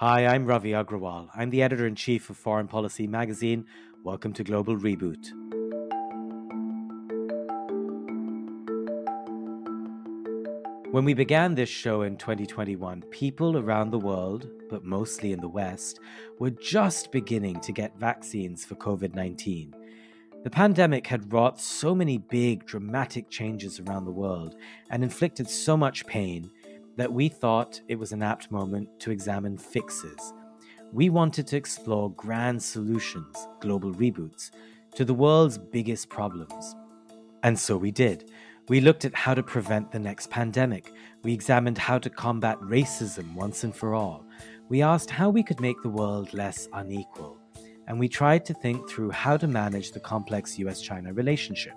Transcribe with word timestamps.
Hi, 0.00 0.26
I'm 0.26 0.44
Ravi 0.44 0.72
Agrawal. 0.72 1.30
I'm 1.34 1.48
the 1.48 1.62
editor 1.62 1.86
in 1.86 1.94
chief 1.94 2.28
of 2.28 2.36
Foreign 2.36 2.68
Policy 2.68 3.06
magazine. 3.06 3.64
Welcome 4.04 4.34
to 4.34 4.44
Global 4.44 4.76
Reboot. 4.76 5.30
When 10.92 11.06
we 11.06 11.14
began 11.14 11.54
this 11.54 11.70
show 11.70 12.02
in 12.02 12.18
2021, 12.18 13.04
people 13.10 13.56
around 13.56 13.90
the 13.90 13.98
world, 13.98 14.50
but 14.68 14.84
mostly 14.84 15.32
in 15.32 15.40
the 15.40 15.48
West, 15.48 16.00
were 16.38 16.50
just 16.50 17.10
beginning 17.10 17.58
to 17.60 17.72
get 17.72 17.98
vaccines 17.98 18.66
for 18.66 18.74
COVID 18.74 19.14
19. 19.14 19.74
The 20.44 20.50
pandemic 20.50 21.06
had 21.06 21.32
wrought 21.32 21.58
so 21.58 21.94
many 21.94 22.18
big, 22.18 22.66
dramatic 22.66 23.30
changes 23.30 23.80
around 23.80 24.04
the 24.04 24.10
world 24.10 24.56
and 24.90 25.02
inflicted 25.02 25.48
so 25.48 25.74
much 25.74 26.04
pain 26.04 26.50
that 26.96 27.12
we 27.12 27.28
thought 27.28 27.80
it 27.88 27.98
was 27.98 28.12
an 28.12 28.22
apt 28.22 28.50
moment 28.50 28.88
to 29.00 29.10
examine 29.10 29.56
fixes. 29.56 30.32
We 30.92 31.10
wanted 31.10 31.46
to 31.48 31.56
explore 31.56 32.10
grand 32.12 32.62
solutions, 32.62 33.48
global 33.60 33.92
reboots, 33.92 34.50
to 34.94 35.04
the 35.04 35.14
world's 35.14 35.58
biggest 35.58 36.08
problems. 36.08 36.74
And 37.42 37.58
so 37.58 37.76
we 37.76 37.90
did. 37.90 38.30
We 38.68 38.80
looked 38.80 39.04
at 39.04 39.14
how 39.14 39.34
to 39.34 39.42
prevent 39.42 39.92
the 39.92 39.98
next 39.98 40.30
pandemic. 40.30 40.92
We 41.22 41.32
examined 41.32 41.78
how 41.78 41.98
to 41.98 42.10
combat 42.10 42.58
racism 42.60 43.34
once 43.34 43.62
and 43.62 43.74
for 43.74 43.94
all. 43.94 44.24
We 44.68 44.82
asked 44.82 45.10
how 45.10 45.30
we 45.30 45.42
could 45.42 45.60
make 45.60 45.80
the 45.82 45.88
world 45.88 46.34
less 46.34 46.68
unequal 46.72 47.38
and 47.86 47.98
we 47.98 48.08
tried 48.08 48.44
to 48.44 48.54
think 48.54 48.88
through 48.88 49.10
how 49.10 49.36
to 49.36 49.46
manage 49.46 49.92
the 49.92 50.00
complex 50.00 50.58
US 50.58 50.80
China 50.80 51.12
relationship. 51.12 51.74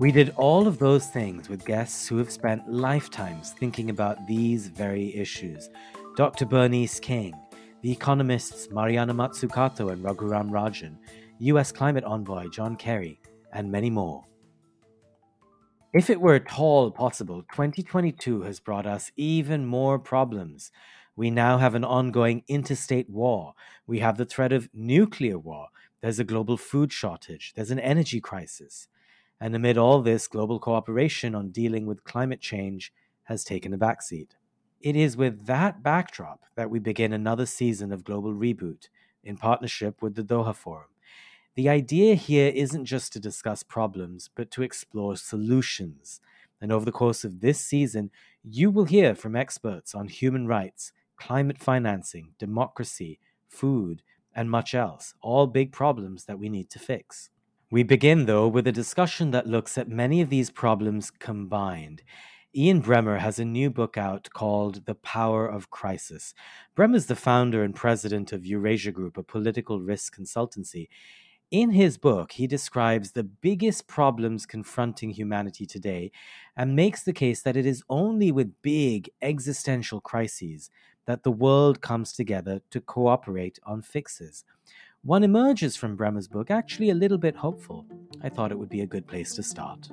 We 0.00 0.12
did 0.12 0.32
all 0.36 0.68
of 0.68 0.78
those 0.78 1.08
things 1.08 1.48
with 1.48 1.64
guests 1.64 2.06
who 2.06 2.18
have 2.18 2.30
spent 2.30 2.72
lifetimes 2.72 3.50
thinking 3.50 3.90
about 3.90 4.28
these 4.28 4.68
very 4.68 5.12
issues 5.16 5.70
Dr. 6.16 6.46
Bernice 6.46 7.00
King, 7.00 7.34
the 7.82 7.90
economists 7.90 8.70
Mariana 8.70 9.12
Mazzucato 9.12 9.90
and 9.92 10.04
Raghuram 10.04 10.50
Rajan, 10.50 10.98
US 11.40 11.72
climate 11.72 12.04
envoy 12.04 12.46
John 12.48 12.76
Kerry, 12.76 13.20
and 13.52 13.72
many 13.72 13.90
more. 13.90 14.24
If 15.92 16.10
it 16.10 16.20
were 16.20 16.34
at 16.34 16.56
all 16.56 16.92
possible, 16.92 17.42
2022 17.50 18.42
has 18.42 18.60
brought 18.60 18.86
us 18.86 19.10
even 19.16 19.66
more 19.66 19.98
problems. 19.98 20.70
We 21.16 21.28
now 21.32 21.58
have 21.58 21.74
an 21.74 21.84
ongoing 21.84 22.44
interstate 22.46 23.10
war. 23.10 23.54
We 23.88 23.98
have 23.98 24.16
the 24.16 24.26
threat 24.26 24.52
of 24.52 24.68
nuclear 24.72 25.40
war. 25.40 25.70
There's 26.02 26.20
a 26.20 26.24
global 26.24 26.56
food 26.56 26.92
shortage. 26.92 27.52
There's 27.56 27.72
an 27.72 27.80
energy 27.80 28.20
crisis. 28.20 28.86
And 29.40 29.54
amid 29.54 29.78
all 29.78 30.02
this, 30.02 30.26
global 30.26 30.58
cooperation 30.58 31.34
on 31.34 31.50
dealing 31.50 31.86
with 31.86 32.04
climate 32.04 32.40
change 32.40 32.92
has 33.24 33.44
taken 33.44 33.72
a 33.72 33.78
backseat. 33.78 34.30
It 34.80 34.96
is 34.96 35.16
with 35.16 35.46
that 35.46 35.82
backdrop 35.82 36.44
that 36.56 36.70
we 36.70 36.78
begin 36.78 37.12
another 37.12 37.46
season 37.46 37.92
of 37.92 38.04
Global 38.04 38.32
Reboot 38.32 38.88
in 39.22 39.36
partnership 39.36 40.02
with 40.02 40.14
the 40.14 40.22
Doha 40.22 40.54
Forum. 40.54 40.88
The 41.54 41.68
idea 41.68 42.14
here 42.14 42.52
isn't 42.54 42.84
just 42.84 43.12
to 43.12 43.20
discuss 43.20 43.62
problems, 43.62 44.30
but 44.34 44.50
to 44.52 44.62
explore 44.62 45.16
solutions. 45.16 46.20
And 46.60 46.72
over 46.72 46.84
the 46.84 46.92
course 46.92 47.24
of 47.24 47.40
this 47.40 47.60
season, 47.60 48.10
you 48.44 48.70
will 48.70 48.84
hear 48.84 49.14
from 49.14 49.36
experts 49.36 49.94
on 49.94 50.08
human 50.08 50.46
rights, 50.46 50.92
climate 51.16 51.58
financing, 51.58 52.34
democracy, 52.38 53.18
food, 53.48 54.02
and 54.34 54.50
much 54.50 54.74
else, 54.74 55.14
all 55.20 55.46
big 55.48 55.72
problems 55.72 56.24
that 56.26 56.38
we 56.38 56.48
need 56.48 56.70
to 56.70 56.78
fix. 56.78 57.30
We 57.70 57.82
begin, 57.82 58.24
though, 58.24 58.48
with 58.48 58.66
a 58.66 58.72
discussion 58.72 59.30
that 59.32 59.46
looks 59.46 59.76
at 59.76 59.90
many 59.90 60.22
of 60.22 60.30
these 60.30 60.50
problems 60.50 61.10
combined. 61.10 62.02
Ian 62.56 62.80
Bremmer 62.80 63.18
has 63.18 63.38
a 63.38 63.44
new 63.44 63.68
book 63.68 63.98
out 63.98 64.30
called 64.32 64.86
The 64.86 64.94
Power 64.94 65.46
of 65.46 65.68
Crisis. 65.68 66.32
Bremmer 66.74 66.94
is 66.94 67.08
the 67.08 67.14
founder 67.14 67.62
and 67.62 67.74
president 67.74 68.32
of 68.32 68.46
Eurasia 68.46 68.90
Group, 68.90 69.18
a 69.18 69.22
political 69.22 69.82
risk 69.82 70.16
consultancy. 70.16 70.88
In 71.50 71.72
his 71.72 71.98
book, 71.98 72.32
he 72.32 72.46
describes 72.46 73.12
the 73.12 73.24
biggest 73.24 73.86
problems 73.86 74.46
confronting 74.46 75.10
humanity 75.10 75.66
today 75.66 76.10
and 76.56 76.74
makes 76.74 77.02
the 77.02 77.12
case 77.12 77.42
that 77.42 77.56
it 77.56 77.66
is 77.66 77.82
only 77.90 78.32
with 78.32 78.62
big 78.62 79.10
existential 79.20 80.00
crises 80.00 80.70
that 81.04 81.22
the 81.22 81.30
world 81.30 81.82
comes 81.82 82.14
together 82.14 82.62
to 82.70 82.80
cooperate 82.80 83.58
on 83.64 83.82
fixes. 83.82 84.44
One 85.02 85.22
emerges 85.22 85.76
from 85.76 85.96
Bremmer's 85.96 86.26
book 86.26 86.50
actually 86.50 86.90
a 86.90 86.94
little 86.94 87.18
bit 87.18 87.36
hopeful. 87.36 87.86
I 88.20 88.28
thought 88.28 88.50
it 88.50 88.58
would 88.58 88.68
be 88.68 88.80
a 88.80 88.86
good 88.86 89.06
place 89.06 89.32
to 89.36 89.44
start. 89.44 89.88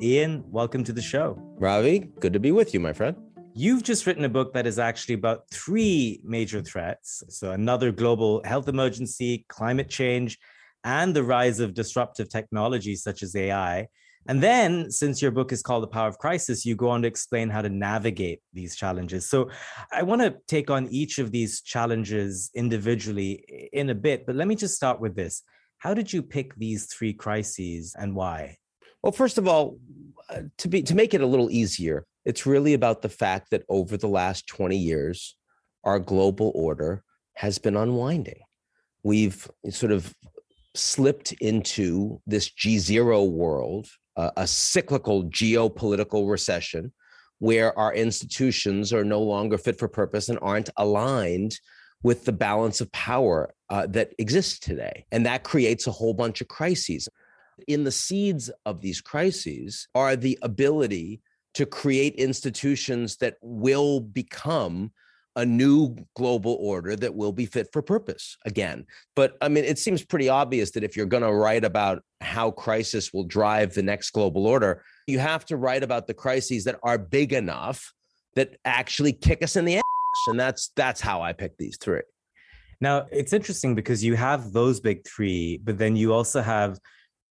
Ian, 0.00 0.44
welcome 0.50 0.82
to 0.84 0.94
the 0.94 1.02
show. 1.02 1.36
Ravi, 1.58 2.10
good 2.20 2.32
to 2.32 2.40
be 2.40 2.50
with 2.50 2.72
you, 2.72 2.80
my 2.80 2.94
friend. 2.94 3.16
You've 3.54 3.82
just 3.82 4.06
written 4.06 4.24
a 4.24 4.30
book 4.30 4.54
that 4.54 4.66
is 4.66 4.78
actually 4.78 5.16
about 5.16 5.50
three 5.50 6.22
major 6.24 6.62
threats. 6.62 7.22
So, 7.28 7.50
another 7.50 7.92
global 7.92 8.40
health 8.44 8.66
emergency, 8.66 9.44
climate 9.48 9.90
change, 9.90 10.38
and 10.84 11.14
the 11.14 11.22
rise 11.22 11.60
of 11.60 11.74
disruptive 11.74 12.30
technologies 12.30 13.02
such 13.02 13.22
as 13.22 13.36
AI. 13.36 13.88
And 14.28 14.42
then, 14.42 14.90
since 14.90 15.22
your 15.22 15.30
book 15.30 15.52
is 15.52 15.62
called 15.62 15.82
The 15.82 15.88
Power 15.88 16.06
of 16.06 16.18
Crisis, 16.18 16.66
you 16.66 16.76
go 16.76 16.90
on 16.90 17.00
to 17.00 17.08
explain 17.08 17.48
how 17.48 17.62
to 17.62 17.70
navigate 17.70 18.40
these 18.52 18.76
challenges. 18.76 19.28
So, 19.28 19.50
I 19.90 20.02
want 20.02 20.20
to 20.20 20.36
take 20.46 20.70
on 20.70 20.86
each 20.88 21.18
of 21.18 21.32
these 21.32 21.62
challenges 21.62 22.50
individually 22.54 23.70
in 23.72 23.88
a 23.88 23.94
bit, 23.94 24.26
but 24.26 24.36
let 24.36 24.46
me 24.46 24.54
just 24.54 24.76
start 24.76 25.00
with 25.00 25.16
this. 25.16 25.42
How 25.78 25.94
did 25.94 26.12
you 26.12 26.22
pick 26.22 26.54
these 26.56 26.92
three 26.92 27.14
crises 27.14 27.96
and 27.98 28.14
why? 28.14 28.58
Well, 29.02 29.12
first 29.12 29.38
of 29.38 29.48
all, 29.48 29.78
uh, 30.28 30.42
to 30.58 30.68
be 30.68 30.82
to 30.82 30.94
make 30.94 31.14
it 31.14 31.22
a 31.22 31.26
little 31.26 31.50
easier, 31.50 32.04
it's 32.26 32.44
really 32.44 32.74
about 32.74 33.00
the 33.00 33.08
fact 33.08 33.50
that 33.52 33.62
over 33.70 33.96
the 33.96 34.08
last 34.08 34.46
20 34.48 34.76
years, 34.76 35.36
our 35.84 35.98
global 35.98 36.52
order 36.54 37.02
has 37.34 37.58
been 37.58 37.76
unwinding. 37.76 38.40
We've 39.02 39.48
sort 39.70 39.92
of 39.92 40.12
slipped 40.74 41.32
into 41.40 42.20
this 42.26 42.50
G0 42.50 43.30
world 43.30 43.88
uh, 44.18 44.32
a 44.36 44.46
cyclical 44.46 45.24
geopolitical 45.24 46.28
recession 46.28 46.92
where 47.38 47.76
our 47.78 47.94
institutions 47.94 48.92
are 48.92 49.04
no 49.04 49.22
longer 49.22 49.56
fit 49.56 49.78
for 49.78 49.88
purpose 49.88 50.28
and 50.28 50.38
aren't 50.42 50.70
aligned 50.76 51.58
with 52.02 52.24
the 52.24 52.32
balance 52.32 52.80
of 52.80 52.90
power 52.92 53.54
uh, 53.70 53.86
that 53.86 54.12
exists 54.18 54.58
today. 54.58 55.06
And 55.12 55.24
that 55.24 55.44
creates 55.44 55.86
a 55.86 55.92
whole 55.92 56.14
bunch 56.14 56.40
of 56.40 56.48
crises. 56.48 57.08
In 57.68 57.84
the 57.84 57.92
seeds 57.92 58.50
of 58.66 58.80
these 58.80 59.00
crises 59.00 59.88
are 59.94 60.16
the 60.16 60.38
ability 60.42 61.20
to 61.54 61.64
create 61.64 62.14
institutions 62.16 63.16
that 63.16 63.36
will 63.40 64.00
become 64.00 64.92
a 65.38 65.46
new 65.46 65.94
global 66.16 66.58
order 66.60 66.96
that 66.96 67.14
will 67.14 67.32
be 67.32 67.46
fit 67.46 67.68
for 67.72 67.80
purpose 67.80 68.36
again. 68.44 68.84
But 69.14 69.36
I 69.40 69.48
mean, 69.48 69.64
it 69.64 69.78
seems 69.78 70.04
pretty 70.04 70.28
obvious 70.28 70.72
that 70.72 70.82
if 70.82 70.96
you're 70.96 71.06
going 71.06 71.22
to 71.22 71.32
write 71.32 71.64
about 71.64 72.02
how 72.20 72.50
crisis 72.50 73.12
will 73.12 73.22
drive 73.22 73.72
the 73.72 73.82
next 73.84 74.10
global 74.10 74.48
order, 74.48 74.82
you 75.06 75.20
have 75.20 75.46
to 75.46 75.56
write 75.56 75.84
about 75.84 76.08
the 76.08 76.14
crises 76.14 76.64
that 76.64 76.80
are 76.82 76.98
big 76.98 77.32
enough 77.32 77.94
that 78.34 78.56
actually 78.64 79.12
kick 79.12 79.44
us 79.44 79.54
in 79.54 79.64
the 79.64 79.76
ass. 79.76 79.82
And 80.26 80.40
that's 80.40 80.72
that's 80.74 81.00
how 81.00 81.22
I 81.22 81.32
pick 81.32 81.56
these 81.56 81.78
three. 81.80 82.02
Now, 82.80 83.06
it's 83.12 83.32
interesting 83.32 83.76
because 83.76 84.02
you 84.02 84.16
have 84.16 84.52
those 84.52 84.80
big 84.80 85.06
three, 85.06 85.60
but 85.62 85.78
then 85.78 85.94
you 85.94 86.12
also 86.12 86.42
have 86.42 86.80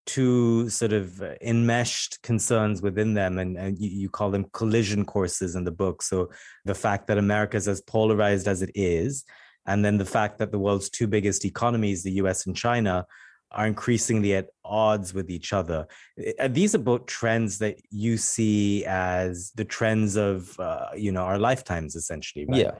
two 0.08 0.70
sort 0.70 0.94
of 0.94 1.20
uh, 1.20 1.34
enmeshed 1.42 2.20
concerns 2.22 2.80
within 2.80 3.12
them 3.12 3.38
and, 3.38 3.58
and 3.58 3.78
you, 3.78 3.90
you, 3.90 4.08
call 4.08 4.30
them 4.30 4.46
collision 4.54 5.04
courses 5.04 5.54
in 5.54 5.64
the 5.64 5.70
book. 5.70 6.00
So 6.02 6.30
the 6.64 6.74
fact 6.74 7.08
that 7.08 7.18
america 7.18 7.58
is 7.58 7.68
as 7.68 7.82
polarized 7.82 8.48
as 8.48 8.62
it 8.62 8.70
is 8.74 9.24
and 9.66 9.84
then 9.84 9.98
the 9.98 10.06
fact 10.06 10.38
that 10.38 10.50
the 10.50 10.58
world's 10.58 10.88
two 10.88 11.06
biggest 11.06 11.44
economies 11.44 12.02
the 12.02 12.12
us 12.12 12.46
and 12.46 12.56
china 12.56 13.06
are 13.50 13.66
increasingly 13.66 14.34
at 14.34 14.48
odds 14.64 15.14
with 15.14 15.30
each 15.30 15.52
other. 15.54 15.86
Are 16.38 16.48
these 16.48 16.74
are 16.74 16.78
both 16.78 17.06
trends 17.06 17.58
that 17.58 17.76
you 17.90 18.18
see 18.18 18.84
as 18.84 19.52
the 19.56 19.64
trends 19.64 20.16
of 20.16 20.58
uh, 20.60 20.88
you 20.96 21.12
know 21.12 21.22
our 21.22 21.38
lifetimes 21.38 21.96
essentially 21.96 22.46
right? 22.46 22.60
yeah. 22.60 22.70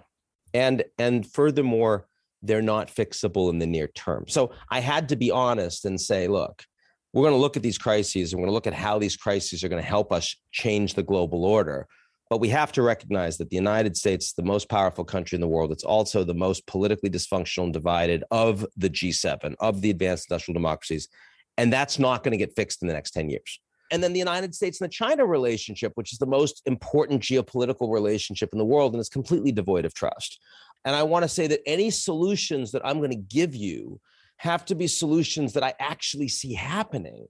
And 0.55 0.85
and 0.99 1.27
furthermore 1.27 2.07
they're 2.43 2.63
not 2.63 2.89
fixable 2.89 3.51
in 3.51 3.59
the 3.59 3.67
near 3.67 3.89
term. 3.89 4.25
So 4.29 4.53
i 4.71 4.81
had 4.81 5.09
to 5.11 5.17
be 5.17 5.31
honest 5.31 5.85
and 5.85 6.01
say 6.01 6.29
look 6.29 6.65
we're 7.13 7.23
going 7.23 7.35
to 7.35 7.41
look 7.41 7.57
at 7.57 7.63
these 7.63 7.79
crises 7.79 8.33
and 8.33 8.41
we're 8.41 8.47
going 8.47 8.53
to 8.53 8.55
look 8.55 8.67
at 8.67 8.75
how 8.75 8.99
these 8.99 9.17
crises 9.17 9.65
are 9.65 9.69
going 9.69 9.83
to 9.83 9.89
help 9.89 10.13
us 10.13 10.35
change 10.53 10.95
the 10.95 11.03
global 11.03 11.45
order. 11.45 11.87
But 12.31 12.41
we 12.41 12.51
have 12.51 12.73
to 12.73 12.83
recognize 12.83 13.39
that 13.39 13.49
the 13.49 13.57
United 13.57 13.97
States 13.97 14.27
is 14.27 14.33
the 14.35 14.43
most 14.43 14.69
powerful 14.69 15.05
country 15.05 15.37
in 15.37 15.41
the 15.41 15.49
world. 15.49 15.73
It's 15.73 15.85
also 15.85 16.25
the 16.25 16.35
most 16.35 16.67
politically 16.67 17.09
dysfunctional 17.09 17.65
and 17.65 17.73
divided 17.73 18.23
of 18.31 18.67
the 18.77 18.91
G7, 18.91 19.55
of 19.61 19.81
the 19.81 19.89
advanced 19.89 20.27
industrial 20.31 20.55
democracies. 20.55 21.09
And 21.57 21.73
that's 21.73 21.99
not 21.99 22.23
going 22.23 22.33
to 22.33 22.39
get 22.39 22.55
fixed 22.55 22.83
in 22.83 22.89
the 22.89 22.95
next 22.95 23.13
10 23.13 23.31
years. 23.31 23.59
And 23.91 24.03
then 24.03 24.13
the 24.13 24.19
United 24.19 24.55
States 24.55 24.81
and 24.81 24.91
the 24.91 24.93
China 24.93 25.25
relationship, 25.25 25.93
which 25.95 26.13
is 26.13 26.19
the 26.19 26.27
most 26.27 26.61
important 26.67 27.23
geopolitical 27.23 27.91
relationship 27.91 28.51
in 28.53 28.59
the 28.59 28.65
world 28.65 28.93
and 28.93 29.01
is 29.01 29.09
completely 29.09 29.51
devoid 29.51 29.87
of 29.87 29.95
trust. 29.95 30.39
And 30.85 30.95
I 30.95 31.03
want 31.03 31.23
to 31.23 31.29
say 31.29 31.47
that 31.47 31.61
any 31.67 31.91
solutions 31.91 32.73
that 32.73 32.85
I'm 32.85 32.99
going 32.99 33.11
to 33.11 33.17
give 33.17 33.55
you 33.55 33.99
have 34.39 34.65
to 34.67 34.75
be 34.75 34.87
solutions 34.87 35.53
that 35.53 35.63
I 35.63 35.75
actually 35.79 36.29
see 36.29 36.55
happening 36.55 37.27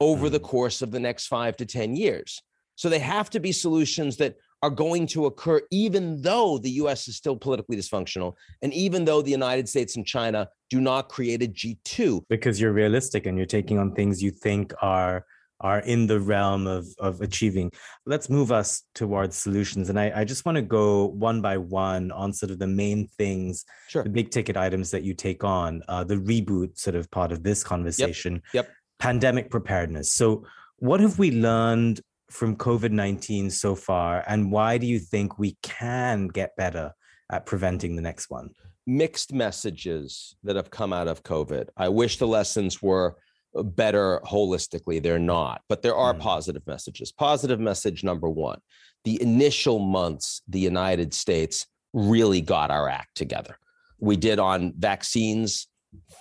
over 0.00 0.28
the 0.28 0.40
mm. 0.40 0.44
course 0.44 0.82
of 0.82 0.90
the 0.90 1.00
next 1.00 1.26
five 1.26 1.56
to 1.58 1.66
10 1.66 1.96
years. 1.96 2.42
So 2.74 2.88
they 2.88 3.00
have 3.00 3.30
to 3.30 3.40
be 3.40 3.52
solutions 3.52 4.16
that 4.18 4.36
are 4.62 4.70
going 4.70 5.06
to 5.06 5.26
occur 5.26 5.60
even 5.70 6.20
though 6.20 6.58
the 6.58 6.70
US 6.82 7.06
is 7.06 7.16
still 7.16 7.36
politically 7.36 7.76
dysfunctional 7.76 8.34
and 8.62 8.72
even 8.72 9.04
though 9.04 9.22
the 9.22 9.30
United 9.30 9.68
States 9.68 9.96
and 9.96 10.04
China 10.04 10.48
do 10.68 10.80
not 10.80 11.08
create 11.08 11.42
a 11.42 11.46
G2 11.46 12.22
because 12.28 12.60
you're 12.60 12.72
realistic 12.72 13.26
and 13.26 13.36
you're 13.36 13.46
taking 13.46 13.78
on 13.78 13.94
things 13.94 14.22
you 14.22 14.32
think 14.32 14.72
are 14.82 15.24
are 15.60 15.80
in 15.80 16.06
the 16.06 16.20
realm 16.20 16.66
of 16.66 16.86
of 16.98 17.20
achieving. 17.20 17.70
Let's 18.06 18.30
move 18.30 18.52
us 18.52 18.82
towards 18.94 19.36
solutions 19.36 19.88
and 19.90 19.98
i, 19.98 20.12
I 20.14 20.24
just 20.24 20.44
want 20.44 20.56
to 20.56 20.62
go 20.62 21.06
one 21.06 21.40
by 21.40 21.56
one 21.56 22.10
on 22.10 22.32
sort 22.32 22.50
of 22.50 22.58
the 22.58 22.66
main 22.66 23.06
things 23.18 23.64
sure. 23.88 24.02
the 24.02 24.10
big 24.10 24.30
ticket 24.30 24.56
items 24.56 24.90
that 24.90 25.02
you 25.02 25.14
take 25.14 25.44
on 25.44 25.82
uh, 25.88 26.04
the 26.04 26.16
reboot 26.16 26.78
sort 26.78 26.96
of 26.96 27.10
part 27.10 27.32
of 27.32 27.42
this 27.42 27.62
conversation. 27.62 28.42
yep. 28.52 28.66
yep 28.66 28.74
pandemic 28.98 29.50
preparedness. 29.50 30.12
So 30.12 30.44
what 30.78 31.00
have 31.00 31.18
we 31.18 31.30
learned 31.30 32.00
from 32.30 32.56
covid-19 32.56 33.50
so 33.50 33.74
far 33.74 34.22
and 34.26 34.52
why 34.52 34.76
do 34.76 34.86
you 34.86 34.98
think 34.98 35.38
we 35.38 35.56
can 35.62 36.28
get 36.28 36.54
better 36.56 36.92
at 37.30 37.46
preventing 37.46 37.96
the 37.96 38.02
next 38.02 38.30
one? 38.30 38.50
Mixed 38.86 39.32
messages 39.32 40.36
that 40.42 40.56
have 40.56 40.70
come 40.70 40.92
out 40.92 41.08
of 41.08 41.22
covid. 41.22 41.68
I 41.76 41.88
wish 41.88 42.18
the 42.18 42.26
lessons 42.26 42.82
were 42.82 43.16
better 43.54 44.20
holistically. 44.24 45.02
They're 45.02 45.18
not, 45.18 45.62
but 45.68 45.82
there 45.82 45.96
are 45.96 46.14
mm. 46.14 46.20
positive 46.20 46.66
messages. 46.66 47.12
Positive 47.12 47.60
message 47.60 48.04
number 48.04 48.28
one 48.28 48.60
the 49.04 49.20
initial 49.22 49.78
months, 49.78 50.42
the 50.48 50.58
United 50.58 51.14
States 51.14 51.66
really 51.92 52.40
got 52.40 52.70
our 52.70 52.88
act 52.88 53.16
together. 53.16 53.58
We 53.98 54.16
did 54.16 54.38
on 54.38 54.74
vaccines 54.76 55.68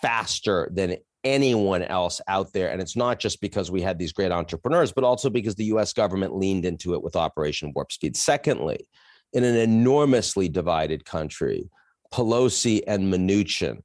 faster 0.02 0.70
than 0.72 0.98
anyone 1.24 1.84
else 1.84 2.22
out 2.28 2.54
there. 2.54 2.72
And 2.72 2.82
it's 2.82 2.96
not 2.96 3.20
just 3.20 3.42
because 3.42 3.70
we 3.70 3.82
had 3.82 4.00
these 4.00 4.14
great 4.14 4.32
entrepreneurs, 4.32 4.92
but 4.92 5.04
also 5.04 5.30
because 5.30 5.56
the 5.56 5.66
US 5.66 5.92
government 5.92 6.36
leaned 6.36 6.66
into 6.66 6.94
it 6.94 7.04
with 7.04 7.16
Operation 7.16 7.74
Warp 7.76 7.92
Speed. 7.92 8.16
Secondly, 8.16 8.88
in 9.34 9.44
an 9.44 9.56
enormously 9.56 10.48
divided 10.48 11.04
country, 11.04 11.70
Pelosi 12.14 12.82
and 12.88 13.14
Mnuchin 13.14 13.82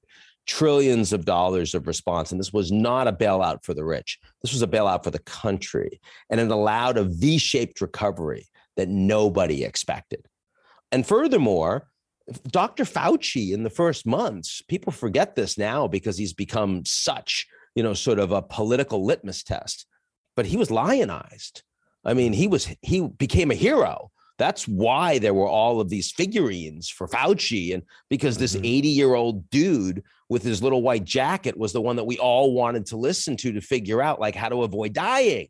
trillions 0.46 1.12
of 1.12 1.24
dollars 1.24 1.74
of 1.74 1.86
response. 1.86 2.32
And 2.32 2.40
this 2.40 2.52
was 2.52 2.72
not 2.72 3.08
a 3.08 3.12
bailout 3.12 3.64
for 3.64 3.74
the 3.74 3.84
rich. 3.84 4.18
This 4.42 4.52
was 4.52 4.62
a 4.62 4.66
bailout 4.66 5.04
for 5.04 5.10
the 5.10 5.20
country. 5.20 6.00
And 6.30 6.40
it 6.40 6.50
allowed 6.50 6.96
a 6.96 7.04
V 7.04 7.38
shaped 7.38 7.80
recovery 7.80 8.48
that 8.76 8.88
nobody 8.88 9.64
expected. 9.64 10.26
And 10.90 11.06
furthermore, 11.06 11.88
Dr. 12.48 12.84
Fauci 12.84 13.52
in 13.52 13.62
the 13.62 13.70
first 13.70 14.06
months, 14.06 14.62
people 14.68 14.92
forget 14.92 15.34
this 15.34 15.58
now 15.58 15.88
because 15.88 16.16
he's 16.16 16.32
become 16.32 16.84
such, 16.84 17.46
you 17.74 17.82
know, 17.82 17.94
sort 17.94 18.18
of 18.18 18.32
a 18.32 18.42
political 18.42 19.04
litmus 19.04 19.42
test, 19.42 19.86
but 20.36 20.46
he 20.46 20.56
was 20.56 20.70
lionized. 20.70 21.62
I 22.04 22.14
mean, 22.14 22.32
he 22.32 22.48
was, 22.48 22.74
he 22.82 23.06
became 23.06 23.50
a 23.50 23.56
hero 23.56 24.10
that's 24.42 24.66
why 24.66 25.18
there 25.18 25.34
were 25.34 25.48
all 25.48 25.80
of 25.80 25.88
these 25.88 26.10
figurines 26.10 26.88
for 26.88 27.06
Fauci. 27.06 27.72
And 27.72 27.84
because 28.10 28.38
this 28.38 28.56
80 28.56 28.66
mm-hmm. 28.66 28.86
year 28.86 29.14
old 29.14 29.48
dude 29.50 30.02
with 30.28 30.42
his 30.42 30.62
little 30.62 30.82
white 30.82 31.04
jacket 31.04 31.56
was 31.56 31.72
the 31.72 31.80
one 31.80 31.94
that 31.94 32.04
we 32.04 32.18
all 32.18 32.52
wanted 32.52 32.84
to 32.86 32.96
listen 32.96 33.36
to 33.36 33.52
to 33.52 33.60
figure 33.60 34.02
out 34.02 34.20
like 34.20 34.34
how 34.34 34.48
to 34.48 34.64
avoid 34.64 34.94
dying. 34.94 35.46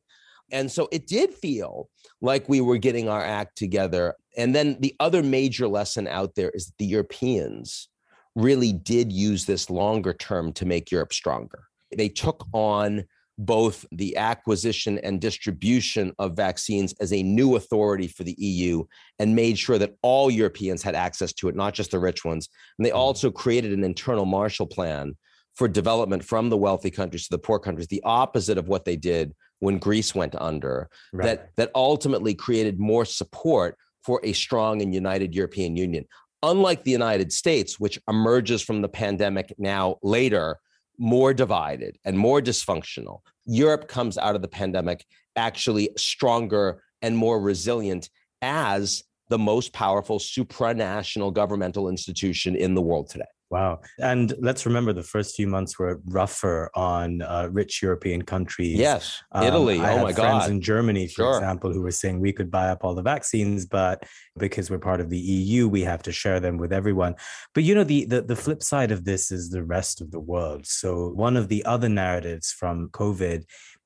And 0.50 0.70
so 0.70 0.90
it 0.92 1.06
did 1.06 1.32
feel 1.32 1.88
like 2.20 2.50
we 2.50 2.60
were 2.60 2.76
getting 2.76 3.08
our 3.08 3.24
act 3.24 3.56
together. 3.56 4.14
And 4.36 4.54
then 4.54 4.76
the 4.80 4.94
other 5.00 5.22
major 5.22 5.66
lesson 5.66 6.06
out 6.06 6.34
there 6.34 6.50
is 6.50 6.66
that 6.66 6.76
the 6.78 6.84
Europeans 6.84 7.88
really 8.34 8.74
did 8.74 9.10
use 9.10 9.46
this 9.46 9.70
longer 9.70 10.12
term 10.12 10.52
to 10.52 10.66
make 10.66 10.90
Europe 10.90 11.14
stronger. 11.14 11.64
They 11.96 12.10
took 12.10 12.46
on 12.52 13.04
both 13.38 13.86
the 13.92 14.16
acquisition 14.16 14.98
and 14.98 15.20
distribution 15.20 16.12
of 16.18 16.36
vaccines 16.36 16.94
as 17.00 17.12
a 17.12 17.22
new 17.22 17.56
authority 17.56 18.06
for 18.06 18.24
the 18.24 18.36
EU 18.38 18.84
and 19.18 19.34
made 19.34 19.58
sure 19.58 19.78
that 19.78 19.94
all 20.02 20.30
Europeans 20.30 20.82
had 20.82 20.94
access 20.94 21.32
to 21.32 21.48
it, 21.48 21.56
not 21.56 21.74
just 21.74 21.90
the 21.90 21.98
rich 21.98 22.24
ones. 22.24 22.48
And 22.78 22.84
they 22.84 22.90
mm-hmm. 22.90 22.98
also 22.98 23.30
created 23.30 23.72
an 23.72 23.84
internal 23.84 24.26
Marshall 24.26 24.66
Plan 24.66 25.16
for 25.54 25.68
development 25.68 26.24
from 26.24 26.50
the 26.50 26.56
wealthy 26.56 26.90
countries 26.90 27.24
to 27.24 27.30
the 27.30 27.38
poor 27.38 27.58
countries, 27.58 27.88
the 27.88 28.02
opposite 28.04 28.58
of 28.58 28.68
what 28.68 28.84
they 28.84 28.96
did 28.96 29.34
when 29.60 29.78
Greece 29.78 30.14
went 30.14 30.34
under, 30.36 30.88
right. 31.12 31.24
that, 31.24 31.50
that 31.56 31.70
ultimately 31.74 32.34
created 32.34 32.80
more 32.80 33.04
support 33.04 33.76
for 34.02 34.20
a 34.24 34.32
strong 34.32 34.82
and 34.82 34.94
united 34.94 35.34
European 35.34 35.76
Union. 35.76 36.04
Unlike 36.42 36.82
the 36.82 36.90
United 36.90 37.32
States, 37.32 37.78
which 37.78 38.00
emerges 38.08 38.62
from 38.62 38.82
the 38.82 38.88
pandemic 38.88 39.54
now 39.58 39.98
later 40.02 40.58
more 41.02 41.34
divided 41.34 41.98
and 42.04 42.16
more 42.16 42.40
dysfunctional. 42.40 43.22
Europe 43.44 43.88
comes 43.88 44.16
out 44.16 44.36
of 44.36 44.40
the 44.40 44.46
pandemic 44.46 45.04
actually 45.34 45.90
stronger 45.96 46.80
and 47.02 47.16
more 47.16 47.40
resilient 47.40 48.08
as 48.40 49.02
the 49.28 49.38
most 49.38 49.72
powerful 49.72 50.20
supranational 50.20 51.34
governmental 51.34 51.88
institution 51.88 52.54
in 52.54 52.76
the 52.76 52.80
world 52.80 53.10
today. 53.10 53.24
Wow. 53.52 53.82
And 53.98 54.32
let's 54.38 54.64
remember 54.64 54.94
the 54.94 55.02
first 55.02 55.36
few 55.36 55.46
months 55.46 55.78
were 55.78 56.00
rougher 56.06 56.70
on 56.74 57.20
uh, 57.20 57.50
rich 57.52 57.82
European 57.82 58.22
countries. 58.22 58.78
Yes. 58.78 59.22
Um, 59.30 59.46
Italy. 59.46 59.78
I 59.78 59.98
oh 59.98 60.02
my 60.02 60.12
God. 60.12 60.38
Friends 60.38 60.50
in 60.50 60.62
Germany, 60.62 61.06
for 61.06 61.12
sure. 61.12 61.34
example, 61.36 61.70
who 61.70 61.82
were 61.82 61.90
saying 61.90 62.18
we 62.18 62.32
could 62.32 62.50
buy 62.50 62.70
up 62.70 62.82
all 62.82 62.94
the 62.94 63.02
vaccines, 63.02 63.66
but 63.66 64.04
because 64.38 64.70
we're 64.70 64.78
part 64.78 65.02
of 65.02 65.10
the 65.10 65.18
EU, 65.18 65.68
we 65.68 65.82
have 65.82 66.02
to 66.04 66.12
share 66.12 66.40
them 66.40 66.56
with 66.56 66.72
everyone. 66.72 67.14
But 67.54 67.64
you 67.64 67.74
know, 67.74 67.84
the, 67.84 68.06
the, 68.06 68.22
the 68.22 68.36
flip 68.36 68.62
side 68.62 68.90
of 68.90 69.04
this 69.04 69.30
is 69.30 69.50
the 69.50 69.62
rest 69.62 70.00
of 70.00 70.12
the 70.12 70.20
world. 70.20 70.66
So 70.66 71.08
one 71.08 71.36
of 71.36 71.48
the 71.48 71.62
other 71.66 71.90
narratives 71.90 72.52
from 72.52 72.88
COVID 72.88 73.44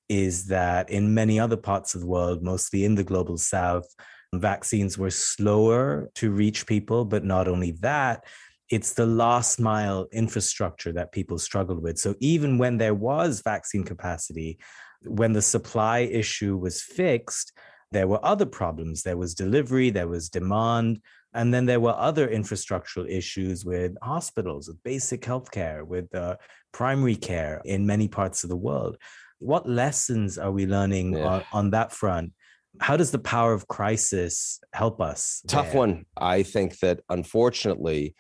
is 0.09 0.47
that 0.47 0.91
in 0.91 1.13
many 1.13 1.41
other 1.41 1.57
parts 1.57 1.97
of 1.97 2.03
the 2.03 2.07
world, 2.07 2.41
mostly 2.41 2.85
in 2.85 2.95
the 2.95 3.03
global 3.03 3.37
south, 3.37 3.93
vaccines 4.33 4.97
were 4.97 5.11
slower 5.11 6.09
to 6.15 6.31
reach 6.31 6.69
people. 6.69 7.05
But 7.05 7.25
not 7.25 7.49
only 7.49 7.73
that, 7.81 8.25
it's 8.69 8.95
the 8.95 9.07
last 9.07 9.61
mile 9.61 10.09
infrastructure 10.13 10.93
that 10.93 11.13
people 11.13 11.39
struggled 11.39 11.83
with. 11.83 11.99
So 11.99 12.15
even 12.21 12.59
when 12.59 12.79
there 12.79 12.95
was 12.95 13.43
vaccine 13.43 13.85
capacity, 13.85 14.59
when 15.05 15.33
the 15.33 15.43
supply 15.43 16.01
issue 16.01 16.57
was 16.57 16.83
fixed, 16.83 17.53
there 17.93 18.09
were 18.09 18.25
other 18.25 18.47
problems. 18.47 19.03
There 19.03 19.17
was 19.17 19.35
delivery, 19.35 19.91
there 19.91 20.09
was 20.09 20.29
demand, 20.29 21.01
and 21.33 21.53
then 21.53 21.67
there 21.67 21.81
were 21.81 21.95
other 21.97 22.27
infrastructural 22.27 23.09
issues 23.09 23.65
with 23.65 23.95
hospitals, 24.03 24.69
with 24.69 24.83
basic 24.83 25.23
healthcare, 25.23 25.87
with 25.87 26.13
uh, 26.15 26.37
primary 26.73 27.15
care 27.15 27.61
in 27.65 27.87
many 27.87 28.09
parts 28.09 28.43
of 28.43 28.51
the 28.51 28.57
world. 28.57 28.97
What 29.39 29.69
lessons 29.69 30.39
are 30.39 30.51
we 30.51 30.67
learning 30.67 31.13
yeah. 31.13 31.27
on, 31.27 31.45
on 31.53 31.71
that 31.71 31.93
front? 31.93 32.33
How 32.81 32.97
does 32.97 33.11
the 33.11 33.19
power 33.19 33.53
of 33.53 33.69
crisis 33.69 34.61
help 34.73 35.01
us? 35.01 35.43
Tough 35.47 35.69
there? 35.69 35.79
one. 35.79 36.07
I 36.17 36.43
think 36.43 36.79
that 36.81 37.01
unfortunately, 37.09 38.15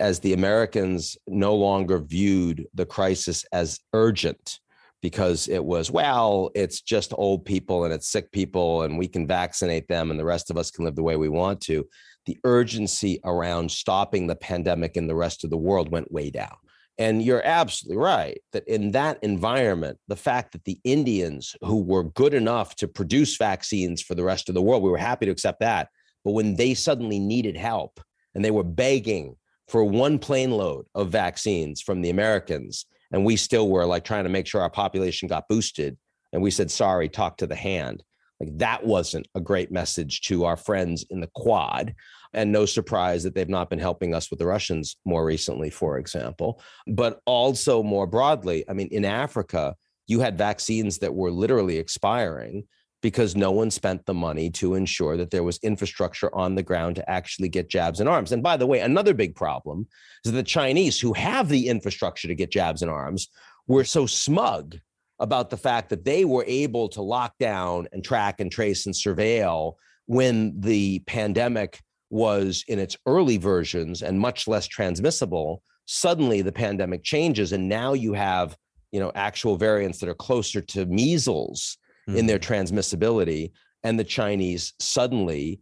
as 0.00 0.20
the 0.20 0.32
Americans 0.32 1.16
no 1.26 1.54
longer 1.54 1.98
viewed 1.98 2.66
the 2.74 2.86
crisis 2.86 3.44
as 3.52 3.78
urgent 3.92 4.58
because 5.02 5.48
it 5.48 5.64
was, 5.64 5.90
well, 5.90 6.50
it's 6.54 6.80
just 6.80 7.14
old 7.16 7.44
people 7.44 7.84
and 7.84 7.94
it's 7.94 8.10
sick 8.10 8.30
people 8.32 8.82
and 8.82 8.98
we 8.98 9.08
can 9.08 9.26
vaccinate 9.26 9.88
them 9.88 10.10
and 10.10 10.20
the 10.20 10.24
rest 10.24 10.50
of 10.50 10.58
us 10.58 10.70
can 10.70 10.84
live 10.84 10.96
the 10.96 11.02
way 11.02 11.16
we 11.16 11.28
want 11.28 11.60
to. 11.62 11.86
The 12.26 12.36
urgency 12.44 13.18
around 13.24 13.70
stopping 13.70 14.26
the 14.26 14.36
pandemic 14.36 14.96
in 14.96 15.06
the 15.06 15.14
rest 15.14 15.42
of 15.44 15.50
the 15.50 15.56
world 15.56 15.90
went 15.90 16.12
way 16.12 16.30
down. 16.30 16.54
And 16.98 17.22
you're 17.22 17.46
absolutely 17.46 17.96
right 17.96 18.38
that 18.52 18.68
in 18.68 18.90
that 18.90 19.18
environment, 19.22 19.98
the 20.08 20.16
fact 20.16 20.52
that 20.52 20.64
the 20.64 20.78
Indians 20.84 21.56
who 21.62 21.82
were 21.82 22.04
good 22.04 22.34
enough 22.34 22.76
to 22.76 22.88
produce 22.88 23.38
vaccines 23.38 24.02
for 24.02 24.14
the 24.14 24.24
rest 24.24 24.50
of 24.50 24.54
the 24.54 24.60
world, 24.60 24.82
we 24.82 24.90
were 24.90 24.98
happy 24.98 25.24
to 25.24 25.32
accept 25.32 25.60
that. 25.60 25.88
But 26.26 26.32
when 26.32 26.56
they 26.56 26.74
suddenly 26.74 27.18
needed 27.18 27.56
help 27.56 28.00
and 28.34 28.44
they 28.44 28.50
were 28.50 28.64
begging 28.64 29.36
for 29.70 29.84
one 29.84 30.18
plane 30.18 30.50
load 30.50 30.86
of 30.96 31.10
vaccines 31.10 31.80
from 31.80 32.02
the 32.02 32.10
Americans, 32.10 32.86
and 33.12 33.24
we 33.24 33.36
still 33.36 33.70
were 33.70 33.86
like 33.86 34.04
trying 34.04 34.24
to 34.24 34.30
make 34.30 34.48
sure 34.48 34.60
our 34.60 34.68
population 34.68 35.28
got 35.28 35.48
boosted. 35.48 35.96
And 36.32 36.42
we 36.42 36.50
said, 36.50 36.72
sorry, 36.72 37.08
talk 37.08 37.36
to 37.36 37.46
the 37.46 37.54
hand. 37.54 38.02
Like 38.40 38.58
that 38.58 38.84
wasn't 38.84 39.28
a 39.36 39.40
great 39.40 39.70
message 39.70 40.22
to 40.22 40.44
our 40.44 40.56
friends 40.56 41.04
in 41.10 41.20
the 41.20 41.30
quad. 41.36 41.94
And 42.32 42.50
no 42.50 42.66
surprise 42.66 43.22
that 43.22 43.34
they've 43.34 43.48
not 43.48 43.70
been 43.70 43.78
helping 43.78 44.12
us 44.12 44.28
with 44.28 44.40
the 44.40 44.46
Russians 44.46 44.96
more 45.04 45.24
recently, 45.24 45.70
for 45.70 45.98
example. 45.98 46.60
But 46.88 47.20
also 47.24 47.82
more 47.82 48.08
broadly, 48.08 48.64
I 48.68 48.72
mean, 48.72 48.88
in 48.90 49.04
Africa, 49.04 49.76
you 50.08 50.18
had 50.18 50.36
vaccines 50.36 50.98
that 50.98 51.14
were 51.14 51.30
literally 51.30 51.78
expiring 51.78 52.64
because 53.02 53.34
no 53.34 53.50
one 53.50 53.70
spent 53.70 54.04
the 54.04 54.14
money 54.14 54.50
to 54.50 54.74
ensure 54.74 55.16
that 55.16 55.30
there 55.30 55.42
was 55.42 55.58
infrastructure 55.62 56.34
on 56.34 56.54
the 56.54 56.62
ground 56.62 56.96
to 56.96 57.10
actually 57.10 57.48
get 57.48 57.70
jabs 57.70 58.00
and 58.00 58.08
arms. 58.08 58.32
And 58.32 58.42
by 58.42 58.56
the 58.56 58.66
way, 58.66 58.80
another 58.80 59.14
big 59.14 59.34
problem 59.34 59.86
is 60.24 60.32
that 60.32 60.36
the 60.36 60.42
Chinese, 60.42 61.00
who 61.00 61.12
have 61.14 61.48
the 61.48 61.68
infrastructure 61.68 62.28
to 62.28 62.34
get 62.34 62.50
jabs 62.50 62.82
and 62.82 62.90
arms, 62.90 63.28
were 63.66 63.84
so 63.84 64.06
smug 64.06 64.76
about 65.18 65.50
the 65.50 65.56
fact 65.56 65.90
that 65.90 66.04
they 66.04 66.24
were 66.24 66.44
able 66.46 66.88
to 66.88 67.02
lock 67.02 67.34
down 67.38 67.86
and 67.92 68.04
track 68.04 68.40
and 68.40 68.50
trace 68.50 68.86
and 68.86 68.94
surveil 68.94 69.74
when 70.06 70.58
the 70.58 70.98
pandemic 71.06 71.80
was 72.10 72.64
in 72.66 72.78
its 72.78 72.96
early 73.06 73.36
versions 73.36 74.02
and 74.02 74.18
much 74.18 74.48
less 74.48 74.66
transmissible 74.66 75.62
suddenly 75.86 76.42
the 76.42 76.50
pandemic 76.50 77.04
changes 77.04 77.52
and 77.52 77.68
now 77.68 77.92
you 77.92 78.12
have 78.12 78.56
you 78.90 78.98
know 78.98 79.12
actual 79.14 79.56
variants 79.56 79.98
that 79.98 80.08
are 80.08 80.14
closer 80.14 80.60
to 80.60 80.86
measles 80.86 81.78
in 82.08 82.26
their 82.26 82.38
mm-hmm. 82.38 82.76
transmissibility. 82.76 83.52
and 83.82 83.98
the 83.98 84.04
Chinese 84.04 84.74
suddenly 84.78 85.60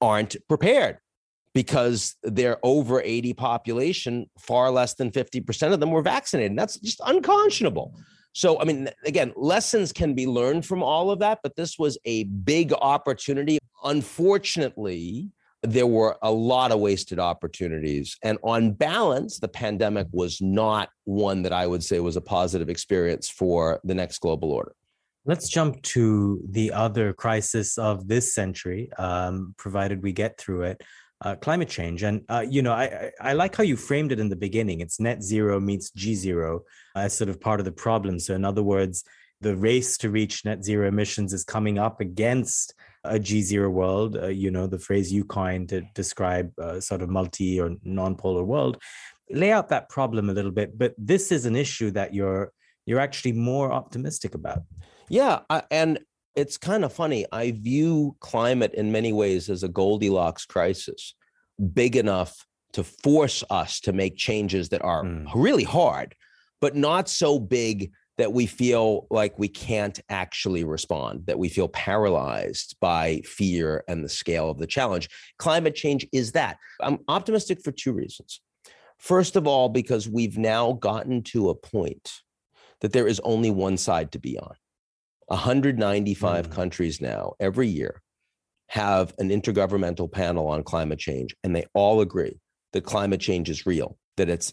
aren't 0.00 0.36
prepared 0.48 0.98
because 1.54 2.16
their 2.22 2.58
over 2.62 3.02
80 3.02 3.34
population, 3.34 4.30
far 4.38 4.70
less 4.70 4.94
than 4.94 5.10
50% 5.10 5.72
of 5.72 5.80
them 5.80 5.90
were 5.90 6.02
vaccinated. 6.02 6.52
And 6.52 6.58
that's 6.58 6.78
just 6.78 7.00
unconscionable. 7.04 7.94
So, 8.32 8.60
I 8.60 8.64
mean, 8.64 8.88
again, 9.04 9.32
lessons 9.34 9.92
can 9.92 10.14
be 10.14 10.26
learned 10.26 10.64
from 10.64 10.82
all 10.82 11.10
of 11.10 11.18
that, 11.18 11.40
but 11.42 11.56
this 11.56 11.78
was 11.78 11.98
a 12.04 12.24
big 12.24 12.72
opportunity. 12.72 13.58
Unfortunately, 13.82 15.30
there 15.62 15.86
were 15.86 16.16
a 16.22 16.30
lot 16.30 16.70
of 16.70 16.78
wasted 16.78 17.18
opportunities. 17.18 18.16
And 18.22 18.38
on 18.44 18.72
balance, 18.72 19.40
the 19.40 19.48
pandemic 19.48 20.06
was 20.12 20.40
not 20.40 20.90
one 21.04 21.42
that 21.42 21.52
I 21.52 21.66
would 21.66 21.82
say 21.82 21.98
was 21.98 22.16
a 22.16 22.20
positive 22.20 22.68
experience 22.68 23.28
for 23.28 23.80
the 23.82 23.94
next 23.94 24.20
global 24.20 24.52
order. 24.52 24.72
Let's 25.28 25.50
jump 25.50 25.82
to 25.82 26.40
the 26.48 26.72
other 26.72 27.12
crisis 27.12 27.76
of 27.76 28.08
this 28.08 28.34
century, 28.34 28.90
um, 28.96 29.54
provided 29.58 30.02
we 30.02 30.12
get 30.12 30.38
through 30.38 30.62
it. 30.62 30.80
Uh, 31.20 31.34
climate 31.34 31.68
change. 31.68 32.02
And, 32.02 32.22
uh, 32.30 32.46
you 32.48 32.62
know, 32.62 32.72
I, 32.72 33.10
I 33.20 33.34
like 33.34 33.54
how 33.54 33.62
you 33.62 33.76
framed 33.76 34.10
it 34.10 34.20
in 34.20 34.30
the 34.30 34.36
beginning. 34.36 34.80
It's 34.80 34.98
net 34.98 35.22
zero 35.22 35.60
meets 35.60 35.90
G 35.90 36.14
zero 36.14 36.62
as 36.96 37.14
sort 37.14 37.28
of 37.28 37.42
part 37.42 37.60
of 37.60 37.66
the 37.66 37.72
problem. 37.72 38.18
So, 38.18 38.34
in 38.34 38.42
other 38.42 38.62
words, 38.62 39.04
the 39.42 39.54
race 39.54 39.98
to 39.98 40.08
reach 40.08 40.46
net 40.46 40.64
zero 40.64 40.88
emissions 40.88 41.34
is 41.34 41.44
coming 41.44 41.78
up 41.78 42.00
against 42.00 42.72
a 43.04 43.18
G 43.18 43.42
zero 43.42 43.68
world, 43.68 44.16
uh, 44.16 44.28
you 44.28 44.50
know, 44.50 44.66
the 44.66 44.78
phrase 44.78 45.12
you 45.12 45.24
coined 45.24 45.68
to 45.68 45.82
describe 45.94 46.52
a 46.56 46.80
sort 46.80 47.02
of 47.02 47.10
multi 47.10 47.60
or 47.60 47.76
non 47.84 48.16
polar 48.16 48.44
world. 48.44 48.80
Lay 49.28 49.52
out 49.52 49.68
that 49.68 49.90
problem 49.90 50.30
a 50.30 50.32
little 50.32 50.52
bit, 50.52 50.78
but 50.78 50.94
this 50.96 51.30
is 51.32 51.44
an 51.44 51.54
issue 51.54 51.90
that 51.90 52.14
you're 52.14 52.50
you're 52.86 53.00
actually 53.00 53.32
more 53.32 53.72
optimistic 53.72 54.34
about. 54.34 54.62
Yeah, 55.08 55.40
I, 55.48 55.62
and 55.70 55.98
it's 56.34 56.56
kind 56.56 56.84
of 56.84 56.92
funny. 56.92 57.26
I 57.32 57.52
view 57.52 58.16
climate 58.20 58.74
in 58.74 58.92
many 58.92 59.12
ways 59.12 59.48
as 59.50 59.62
a 59.62 59.68
Goldilocks 59.68 60.46
crisis, 60.46 61.14
big 61.72 61.96
enough 61.96 62.46
to 62.74 62.84
force 62.84 63.42
us 63.50 63.80
to 63.80 63.92
make 63.92 64.16
changes 64.16 64.68
that 64.68 64.84
are 64.84 65.02
mm. 65.02 65.26
really 65.34 65.64
hard, 65.64 66.14
but 66.60 66.76
not 66.76 67.08
so 67.08 67.38
big 67.38 67.90
that 68.18 68.32
we 68.32 68.46
feel 68.46 69.06
like 69.10 69.38
we 69.38 69.48
can't 69.48 70.00
actually 70.08 70.64
respond, 70.64 71.24
that 71.26 71.38
we 71.38 71.48
feel 71.48 71.68
paralyzed 71.68 72.76
by 72.80 73.20
fear 73.24 73.84
and 73.88 74.04
the 74.04 74.08
scale 74.08 74.50
of 74.50 74.58
the 74.58 74.66
challenge. 74.66 75.08
Climate 75.38 75.74
change 75.74 76.06
is 76.12 76.32
that. 76.32 76.56
I'm 76.80 76.98
optimistic 77.06 77.62
for 77.62 77.70
two 77.70 77.92
reasons. 77.92 78.40
First 78.98 79.36
of 79.36 79.46
all, 79.46 79.68
because 79.68 80.08
we've 80.08 80.36
now 80.36 80.72
gotten 80.72 81.22
to 81.24 81.50
a 81.50 81.54
point 81.54 82.12
that 82.80 82.92
there 82.92 83.06
is 83.06 83.20
only 83.20 83.50
one 83.50 83.76
side 83.76 84.12
to 84.12 84.18
be 84.18 84.36
on. 84.38 84.54
195 85.28 86.48
mm. 86.48 86.52
countries 86.52 87.00
now, 87.00 87.34
every 87.40 87.68
year, 87.68 88.02
have 88.68 89.14
an 89.18 89.30
intergovernmental 89.30 90.10
panel 90.10 90.48
on 90.48 90.62
climate 90.62 90.98
change, 90.98 91.34
and 91.42 91.54
they 91.54 91.64
all 91.74 92.00
agree 92.00 92.38
that 92.72 92.84
climate 92.84 93.20
change 93.20 93.48
is 93.48 93.66
real, 93.66 93.96
that 94.16 94.28
it's 94.28 94.52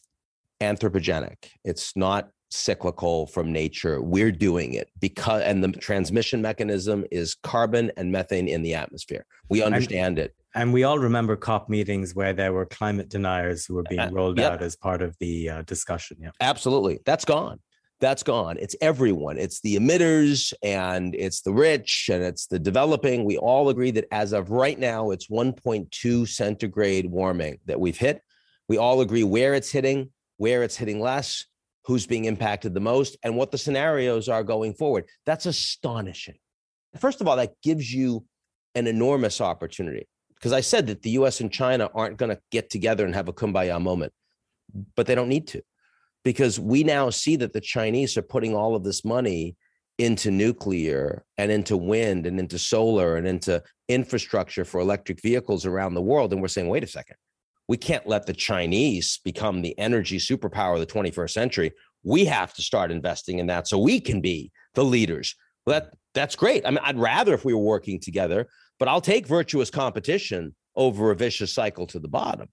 anthropogenic, 0.62 1.50
it's 1.64 1.96
not 1.96 2.30
cyclical 2.50 3.28
from 3.28 3.52
nature. 3.52 4.02
We're 4.02 4.32
doing 4.32 4.74
it 4.74 4.90
because, 5.00 5.42
and 5.44 5.64
the 5.64 5.72
transmission 5.72 6.42
mechanism 6.42 7.06
is 7.12 7.36
carbon 7.44 7.92
and 7.98 8.12
methane 8.12 8.48
in 8.48 8.62
the 8.62 8.74
atmosphere. 8.76 9.26
We 9.50 9.62
understand 9.62 10.20
and, 10.20 10.28
it. 10.28 10.36
And 10.54 10.72
we 10.72 10.84
all 10.84 11.00
remember 11.00 11.36
COP 11.36 11.70
meetings 11.70 12.16
where 12.16 12.34
there 12.34 12.54
were 12.54 12.66
climate 12.66 13.10
deniers 13.10 13.66
who 13.66 13.76
were 13.76 13.84
being 13.90 14.00
uh, 14.00 14.10
rolled 14.12 14.40
uh, 14.40 14.44
yep. 14.44 14.52
out 14.54 14.62
as 14.62 14.76
part 14.76 15.02
of 15.02 15.16
the 15.20 15.50
uh, 15.50 15.62
discussion. 15.64 16.18
Yeah, 16.22 16.32
absolutely. 16.40 17.00
That's 17.06 17.26
gone. 17.26 17.60
That's 18.02 18.24
gone. 18.24 18.58
It's 18.60 18.76
everyone. 18.82 19.38
It's 19.38 19.62
the 19.62 19.78
emitters 19.78 20.54
and 20.62 21.16
it's 21.16 21.42
the 21.42 21.54
rich 21.54 22.10
and 22.12 22.24
it's 22.24 22.46
the 22.48 22.60
developing. 22.60 23.24
We 23.24 23.38
all 23.38 23.70
agree 23.70 23.92
that 23.92 24.08
as 24.12 24.34
of 24.34 24.52
right 24.52 24.78
now, 24.78 25.12
it's 25.12 25.28
1.2 25.28 26.28
centigrade 26.28 27.10
warming 27.10 27.60
that 27.66 27.80
we've 27.80 27.98
hit. 27.98 28.22
We 28.68 28.78
all 28.78 29.00
agree 29.00 29.24
where 29.24 29.54
it's 29.54 29.72
hitting, 29.72 30.12
where 30.38 30.64
it's 30.64 30.76
hitting 30.76 31.00
less, 31.00 31.46
who's 31.86 32.06
being 32.06 32.26
impacted 32.26 32.74
the 32.74 32.82
most, 32.82 33.16
and 33.24 33.38
what 33.38 33.52
the 33.52 33.58
scenarios 33.58 34.28
are 34.28 34.44
going 34.44 34.74
forward. 34.74 35.06
That's 35.26 35.46
astonishing. 35.46 36.36
First 37.00 37.22
of 37.22 37.28
all, 37.28 37.38
that 37.38 37.54
gives 37.64 37.94
you 37.94 38.26
an 38.74 38.88
enormous 38.88 39.40
opportunity 39.40 40.08
because 40.34 40.52
I 40.52 40.62
said 40.62 40.88
that 40.88 41.02
the 41.02 41.12
US 41.12 41.40
and 41.40 41.52
China 41.52 41.90
aren't 41.94 42.18
going 42.18 42.36
to 42.36 42.42
get 42.52 42.70
together 42.70 43.06
and 43.06 43.16
have 43.16 43.30
a 43.30 43.34
kumbaya 43.34 43.82
moment, 43.82 44.12
but 44.96 45.08
they 45.08 45.16
don't 45.16 45.30
need 45.30 45.48
to 45.48 45.62
because 46.26 46.60
we 46.60 46.84
now 46.84 47.10
see 47.12 47.38
that 47.38 47.54
the 47.54 47.62
Chinese 47.62 48.18
are 48.18 48.24
putting 48.24 48.56
all 48.56 48.76
of 48.76 48.84
this 48.84 49.06
money 49.06 49.56
into 49.98 50.32
nuclear 50.32 51.24
and 51.38 51.52
into 51.52 51.78
wind 51.78 52.26
and 52.26 52.40
into 52.40 52.60
solar 52.60 53.16
and 53.16 53.26
into 53.26 53.64
infrastructure 53.88 54.66
for 54.66 54.82
electric 54.82 55.22
vehicles 55.22 55.66
around 55.66 55.94
the 55.94 56.02
world. 56.02 56.34
And 56.34 56.42
we're 56.42 56.50
saying, 56.50 56.68
wait 56.68 56.84
a 56.84 56.88
second, 56.88 57.16
we 57.70 57.78
can't 57.78 58.06
let 58.08 58.26
the 58.26 58.34
Chinese 58.34 59.20
become 59.24 59.62
the 59.62 59.78
energy 59.80 60.18
superpower 60.18 60.74
of 60.74 60.80
the 60.80 60.86
21st 60.86 61.30
century. 61.30 61.72
We 62.04 62.26
have 62.26 62.54
to 62.56 62.62
start 62.62 62.92
investing 62.92 63.40
in 63.40 63.48
that 63.48 63.68
so 63.68 63.80
we 63.80 64.02
can 64.02 64.20
be 64.20 64.52
the 64.74 64.84
leaders. 64.84 65.36
Well, 65.66 65.80
that 65.80 65.94
that's 66.14 66.36
great. 66.36 66.66
I 66.66 66.72
mean, 66.72 66.80
I'd 66.82 66.98
rather 66.98 67.34
if 67.34 67.46
we 67.46 67.54
were 67.54 67.60
working 67.60 68.00
together, 68.00 68.48
but 68.80 68.88
I'll 68.88 69.02
take 69.02 69.28
virtuous 69.28 69.70
competition 69.70 70.56
over 70.76 71.12
a 71.12 71.16
vicious 71.16 71.54
cycle 71.54 71.88
to 71.88 72.00
the 72.00 72.08
bottom. 72.08 72.50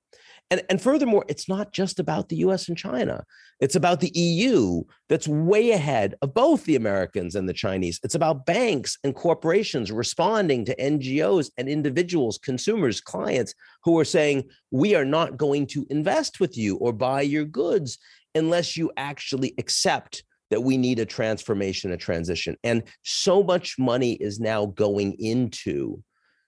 And, 0.50 0.62
and 0.68 0.82
furthermore, 0.82 1.24
it's 1.28 1.48
not 1.48 1.72
just 1.72 1.98
about 1.98 2.28
the 2.28 2.36
US 2.36 2.68
and 2.68 2.76
China. 2.76 3.24
It's 3.60 3.74
about 3.74 4.00
the 4.00 4.12
EU 4.14 4.82
that's 5.08 5.26
way 5.26 5.70
ahead 5.70 6.14
of 6.20 6.34
both 6.34 6.64
the 6.64 6.76
Americans 6.76 7.34
and 7.34 7.48
the 7.48 7.54
Chinese. 7.54 7.98
It's 8.02 8.14
about 8.14 8.44
banks 8.44 8.98
and 9.02 9.14
corporations 9.14 9.90
responding 9.90 10.66
to 10.66 10.76
NGOs 10.76 11.50
and 11.56 11.70
individuals, 11.70 12.36
consumers, 12.36 13.00
clients 13.00 13.54
who 13.84 13.98
are 13.98 14.04
saying, 14.04 14.44
we 14.70 14.94
are 14.94 15.06
not 15.06 15.38
going 15.38 15.66
to 15.68 15.86
invest 15.88 16.38
with 16.38 16.58
you 16.58 16.76
or 16.76 16.92
buy 16.92 17.22
your 17.22 17.46
goods 17.46 17.96
unless 18.34 18.76
you 18.76 18.90
actually 18.98 19.54
accept 19.56 20.22
that 20.50 20.62
we 20.62 20.76
need 20.76 20.98
a 20.98 21.06
transformation, 21.06 21.92
a 21.92 21.96
transition. 21.96 22.58
And 22.62 22.82
so 23.04 23.42
much 23.42 23.76
money 23.78 24.14
is 24.14 24.38
now 24.38 24.66
going 24.66 25.16
into 25.18 26.02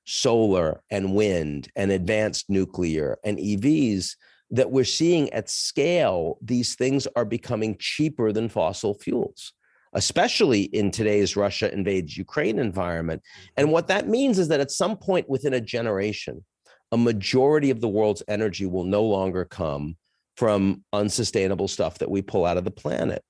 solar 0.04 0.80
and 0.90 1.14
wind 1.14 1.68
and 1.76 1.90
advanced 1.90 2.48
nuclear 2.48 3.18
and 3.24 3.38
EVs 3.38 4.16
that 4.50 4.70
we're 4.70 4.84
seeing 4.84 5.32
at 5.32 5.50
scale, 5.50 6.38
these 6.40 6.74
things 6.74 7.08
are 7.16 7.24
becoming 7.24 7.76
cheaper 7.78 8.32
than 8.32 8.48
fossil 8.48 8.94
fuels, 8.94 9.52
especially 9.94 10.62
in 10.62 10.90
today's 10.90 11.36
Russia 11.36 11.72
invades 11.72 12.16
Ukraine 12.16 12.58
environment. 12.58 13.22
And 13.56 13.66
mm-hmm. 13.66 13.72
what 13.72 13.88
that 13.88 14.08
means 14.08 14.38
is 14.38 14.48
that 14.48 14.60
at 14.60 14.70
some 14.70 14.96
point 14.96 15.28
within 15.28 15.54
a 15.54 15.60
generation, 15.60 16.44
a 16.92 16.96
majority 16.96 17.70
of 17.70 17.80
the 17.80 17.88
world's 17.88 18.22
energy 18.28 18.66
will 18.66 18.84
no 18.84 19.02
longer 19.02 19.44
come 19.44 19.96
from 20.36 20.84
unsustainable 20.92 21.68
stuff 21.68 21.98
that 21.98 22.10
we 22.10 22.22
pull 22.22 22.44
out 22.44 22.56
of 22.56 22.64
the 22.64 22.70
planet. 22.70 23.22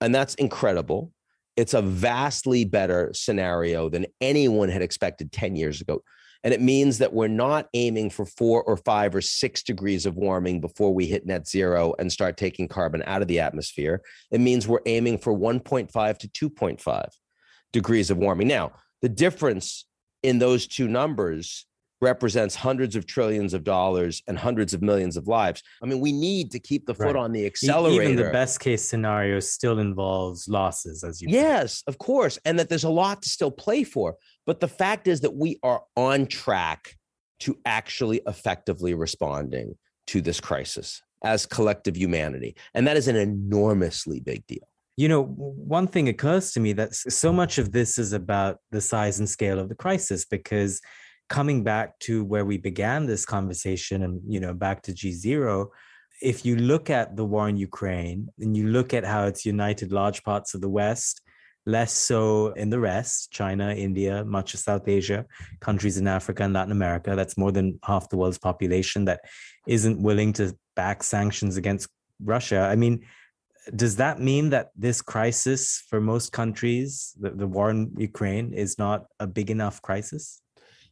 And 0.00 0.14
that's 0.14 0.34
incredible. 0.36 1.12
It's 1.60 1.74
a 1.74 1.82
vastly 1.82 2.64
better 2.64 3.10
scenario 3.12 3.90
than 3.90 4.06
anyone 4.22 4.70
had 4.70 4.80
expected 4.80 5.30
10 5.30 5.56
years 5.56 5.82
ago. 5.82 6.02
And 6.42 6.54
it 6.54 6.62
means 6.62 6.96
that 6.98 7.12
we're 7.12 7.28
not 7.28 7.68
aiming 7.74 8.08
for 8.08 8.24
four 8.24 8.62
or 8.62 8.78
five 8.78 9.14
or 9.14 9.20
six 9.20 9.62
degrees 9.62 10.06
of 10.06 10.16
warming 10.16 10.62
before 10.62 10.94
we 10.94 11.04
hit 11.04 11.26
net 11.26 11.46
zero 11.46 11.92
and 11.98 12.10
start 12.10 12.38
taking 12.38 12.66
carbon 12.66 13.02
out 13.04 13.20
of 13.20 13.28
the 13.28 13.40
atmosphere. 13.40 14.00
It 14.30 14.40
means 14.40 14.66
we're 14.66 14.80
aiming 14.86 15.18
for 15.18 15.36
1.5 15.36 16.18
to 16.18 16.50
2.5 16.50 17.08
degrees 17.74 18.10
of 18.10 18.16
warming. 18.16 18.48
Now, 18.48 18.72
the 19.02 19.10
difference 19.10 19.84
in 20.22 20.38
those 20.38 20.66
two 20.66 20.88
numbers 20.88 21.66
represents 22.00 22.54
hundreds 22.54 22.96
of 22.96 23.06
trillions 23.06 23.54
of 23.54 23.64
dollars 23.64 24.22
and 24.26 24.38
hundreds 24.38 24.72
of 24.72 24.82
millions 24.82 25.16
of 25.16 25.26
lives. 25.26 25.62
I 25.82 25.86
mean, 25.86 26.00
we 26.00 26.12
need 26.12 26.50
to 26.52 26.58
keep 26.58 26.86
the 26.86 26.94
foot 26.94 27.14
right. 27.14 27.16
on 27.16 27.32
the 27.32 27.44
accelerator. 27.46 28.02
Even 28.02 28.16
the 28.16 28.30
best 28.30 28.60
case 28.60 28.86
scenario 28.88 29.40
still 29.40 29.78
involves 29.78 30.48
losses, 30.48 31.04
as 31.04 31.20
you. 31.20 31.28
Yes, 31.30 31.82
of 31.86 31.98
course, 31.98 32.38
and 32.44 32.58
that 32.58 32.68
there's 32.68 32.84
a 32.84 32.90
lot 32.90 33.22
to 33.22 33.28
still 33.28 33.50
play 33.50 33.84
for. 33.84 34.16
But 34.46 34.60
the 34.60 34.68
fact 34.68 35.06
is 35.06 35.20
that 35.20 35.34
we 35.34 35.58
are 35.62 35.82
on 35.96 36.26
track 36.26 36.96
to 37.40 37.58
actually 37.64 38.20
effectively 38.26 38.94
responding 38.94 39.74
to 40.08 40.20
this 40.20 40.40
crisis 40.40 41.02
as 41.22 41.46
collective 41.46 41.96
humanity, 41.96 42.56
and 42.74 42.86
that 42.86 42.96
is 42.96 43.08
an 43.08 43.16
enormously 43.16 44.20
big 44.20 44.46
deal. 44.46 44.66
You 44.96 45.08
know, 45.08 45.24
one 45.24 45.86
thing 45.86 46.08
occurs 46.08 46.52
to 46.52 46.60
me 46.60 46.72
that 46.74 46.94
so 46.94 47.32
much 47.32 47.56
of 47.58 47.72
this 47.72 47.98
is 47.98 48.12
about 48.12 48.58
the 48.70 48.80
size 48.80 49.18
and 49.18 49.28
scale 49.28 49.58
of 49.58 49.68
the 49.68 49.74
crisis 49.74 50.26
because 50.26 50.80
coming 51.30 51.62
back 51.62 51.98
to 52.00 52.24
where 52.24 52.44
we 52.44 52.58
began 52.58 53.06
this 53.06 53.24
conversation 53.24 54.02
and 54.02 54.20
you 54.26 54.40
know 54.40 54.52
back 54.52 54.82
to 54.82 54.92
g0 54.92 55.66
if 56.20 56.44
you 56.44 56.56
look 56.56 56.90
at 56.90 57.16
the 57.16 57.24
war 57.24 57.48
in 57.48 57.56
ukraine 57.56 58.28
and 58.40 58.56
you 58.56 58.66
look 58.66 58.92
at 58.92 59.04
how 59.04 59.24
it's 59.24 59.46
united 59.46 59.90
large 59.92 60.22
parts 60.24 60.52
of 60.54 60.60
the 60.60 60.68
west 60.68 61.22
less 61.66 61.92
so 61.92 62.48
in 62.62 62.68
the 62.68 62.80
rest 62.80 63.30
china 63.30 63.72
india 63.72 64.24
much 64.24 64.52
of 64.54 64.60
south 64.60 64.86
asia 64.88 65.24
countries 65.60 65.96
in 65.96 66.08
africa 66.08 66.42
and 66.42 66.52
latin 66.52 66.72
america 66.72 67.14
that's 67.14 67.38
more 67.38 67.52
than 67.52 67.78
half 67.84 68.08
the 68.08 68.16
world's 68.16 68.38
population 68.38 69.04
that 69.04 69.20
isn't 69.68 70.02
willing 70.02 70.32
to 70.32 70.54
back 70.74 71.02
sanctions 71.02 71.56
against 71.56 71.88
russia 72.24 72.60
i 72.72 72.74
mean 72.74 73.00
does 73.76 73.96
that 73.96 74.18
mean 74.18 74.50
that 74.50 74.70
this 74.74 75.02
crisis 75.02 75.84
for 75.88 76.00
most 76.00 76.32
countries, 76.32 77.14
the, 77.20 77.30
the 77.30 77.46
war 77.46 77.70
in 77.70 77.92
Ukraine, 77.98 78.52
is 78.54 78.78
not 78.78 79.04
a 79.20 79.26
big 79.26 79.50
enough 79.50 79.82
crisis? 79.82 80.40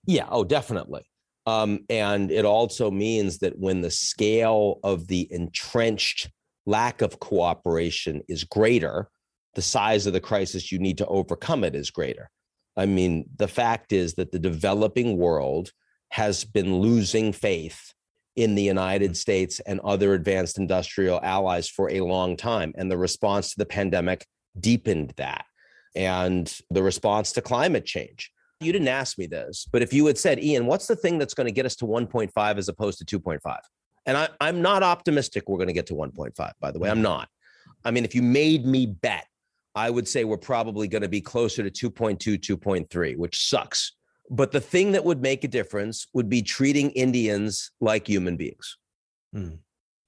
Yeah, 0.06 0.26
oh, 0.30 0.44
definitely. 0.44 1.08
Um, 1.46 1.80
and 1.88 2.30
it 2.30 2.44
also 2.44 2.90
means 2.90 3.38
that 3.38 3.58
when 3.58 3.80
the 3.80 3.90
scale 3.90 4.80
of 4.84 5.06
the 5.06 5.26
entrenched 5.30 6.30
lack 6.66 7.00
of 7.00 7.20
cooperation 7.20 8.22
is 8.28 8.44
greater, 8.44 9.08
the 9.54 9.62
size 9.62 10.06
of 10.06 10.12
the 10.12 10.20
crisis 10.20 10.70
you 10.70 10.78
need 10.78 10.98
to 10.98 11.06
overcome 11.06 11.64
it 11.64 11.74
is 11.74 11.90
greater. 11.90 12.30
I 12.76 12.86
mean, 12.86 13.24
the 13.36 13.48
fact 13.48 13.92
is 13.92 14.14
that 14.14 14.30
the 14.30 14.38
developing 14.38 15.16
world 15.16 15.72
has 16.10 16.44
been 16.44 16.76
losing 16.76 17.32
faith 17.32 17.92
in 18.36 18.54
the 18.54 18.62
United 18.62 19.16
States 19.16 19.58
and 19.60 19.80
other 19.80 20.14
advanced 20.14 20.58
industrial 20.58 21.18
allies 21.22 21.68
for 21.68 21.90
a 21.90 22.02
long 22.02 22.36
time. 22.36 22.72
And 22.76 22.90
the 22.90 22.96
response 22.96 23.50
to 23.50 23.58
the 23.58 23.66
pandemic 23.66 24.26
deepened 24.60 25.12
that. 25.16 25.44
And 25.96 26.52
the 26.70 26.82
response 26.82 27.32
to 27.32 27.42
climate 27.42 27.84
change. 27.84 28.30
You 28.60 28.72
didn't 28.72 28.88
ask 28.88 29.18
me 29.18 29.26
this, 29.26 29.66
but 29.70 29.82
if 29.82 29.92
you 29.92 30.06
had 30.06 30.18
said, 30.18 30.42
Ian, 30.42 30.66
what's 30.66 30.86
the 30.86 30.96
thing 30.96 31.18
that's 31.18 31.34
going 31.34 31.46
to 31.46 31.52
get 31.52 31.64
us 31.64 31.76
to 31.76 31.84
1.5 31.84 32.58
as 32.58 32.68
opposed 32.68 33.06
to 33.06 33.20
2.5? 33.20 33.58
And 34.06 34.16
I, 34.16 34.28
I'm 34.40 34.62
not 34.62 34.82
optimistic 34.82 35.48
we're 35.48 35.58
going 35.58 35.68
to 35.68 35.74
get 35.74 35.86
to 35.86 35.94
1.5, 35.94 36.52
by 36.60 36.70
the 36.70 36.78
way. 36.78 36.90
I'm 36.90 37.02
not. 37.02 37.28
I 37.84 37.90
mean, 37.90 38.04
if 38.04 38.14
you 38.14 38.22
made 38.22 38.66
me 38.66 38.86
bet, 38.86 39.26
I 39.74 39.90
would 39.90 40.08
say 40.08 40.24
we're 40.24 40.38
probably 40.38 40.88
going 40.88 41.02
to 41.02 41.08
be 41.08 41.20
closer 41.20 41.68
to 41.68 41.90
2.2, 41.90 42.38
2.3, 42.38 43.16
which 43.16 43.48
sucks 43.48 43.92
but 44.30 44.52
the 44.52 44.60
thing 44.60 44.92
that 44.92 45.04
would 45.04 45.22
make 45.22 45.44
a 45.44 45.48
difference 45.48 46.06
would 46.12 46.28
be 46.28 46.42
treating 46.42 46.90
Indians 46.90 47.70
like 47.80 48.06
human 48.06 48.36
beings. 48.36 48.76
Mm. 49.34 49.58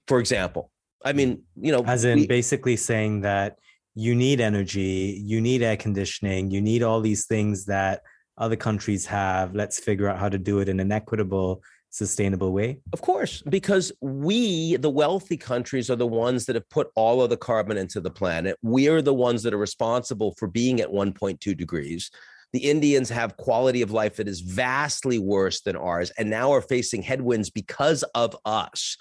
For 0.06 0.18
example, 0.20 0.70
I 1.04 1.12
mean, 1.12 1.42
you 1.56 1.72
know, 1.72 1.84
as 1.86 2.04
in 2.04 2.20
we, 2.20 2.26
basically 2.26 2.76
saying 2.76 3.22
that 3.22 3.58
you 3.94 4.14
need 4.14 4.40
energy, 4.40 5.20
you 5.24 5.40
need 5.40 5.62
air 5.62 5.76
conditioning, 5.76 6.50
you 6.50 6.60
need 6.60 6.82
all 6.82 7.00
these 7.00 7.26
things 7.26 7.66
that 7.66 8.02
other 8.38 8.56
countries 8.56 9.06
have. 9.06 9.54
Let's 9.54 9.78
figure 9.78 10.08
out 10.08 10.18
how 10.18 10.28
to 10.28 10.38
do 10.38 10.60
it 10.60 10.68
in 10.68 10.80
an 10.80 10.92
equitable, 10.92 11.62
sustainable 11.90 12.52
way. 12.52 12.80
Of 12.92 13.00
course, 13.00 13.42
because 13.42 13.92
we, 14.00 14.76
the 14.76 14.90
wealthy 14.90 15.36
countries, 15.36 15.90
are 15.90 15.96
the 15.96 16.06
ones 16.06 16.46
that 16.46 16.56
have 16.56 16.68
put 16.70 16.90
all 16.94 17.22
of 17.22 17.30
the 17.30 17.36
carbon 17.36 17.76
into 17.76 18.00
the 18.00 18.10
planet. 18.10 18.56
We 18.62 18.88
are 18.88 19.02
the 19.02 19.14
ones 19.14 19.42
that 19.42 19.54
are 19.54 19.58
responsible 19.58 20.34
for 20.38 20.48
being 20.48 20.80
at 20.80 20.88
1.2 20.88 21.56
degrees 21.56 22.10
the 22.52 22.70
Indians 22.70 23.08
have 23.10 23.36
quality 23.36 23.82
of 23.82 23.92
life 23.92 24.16
that 24.16 24.28
is 24.28 24.40
vastly 24.40 25.18
worse 25.18 25.60
than 25.60 25.76
ours 25.76 26.10
and 26.18 26.28
now 26.28 26.52
are 26.52 26.62
facing 26.62 27.02
headwinds 27.02 27.50
because 27.50 28.02
of 28.14 28.36
us. 28.44 28.96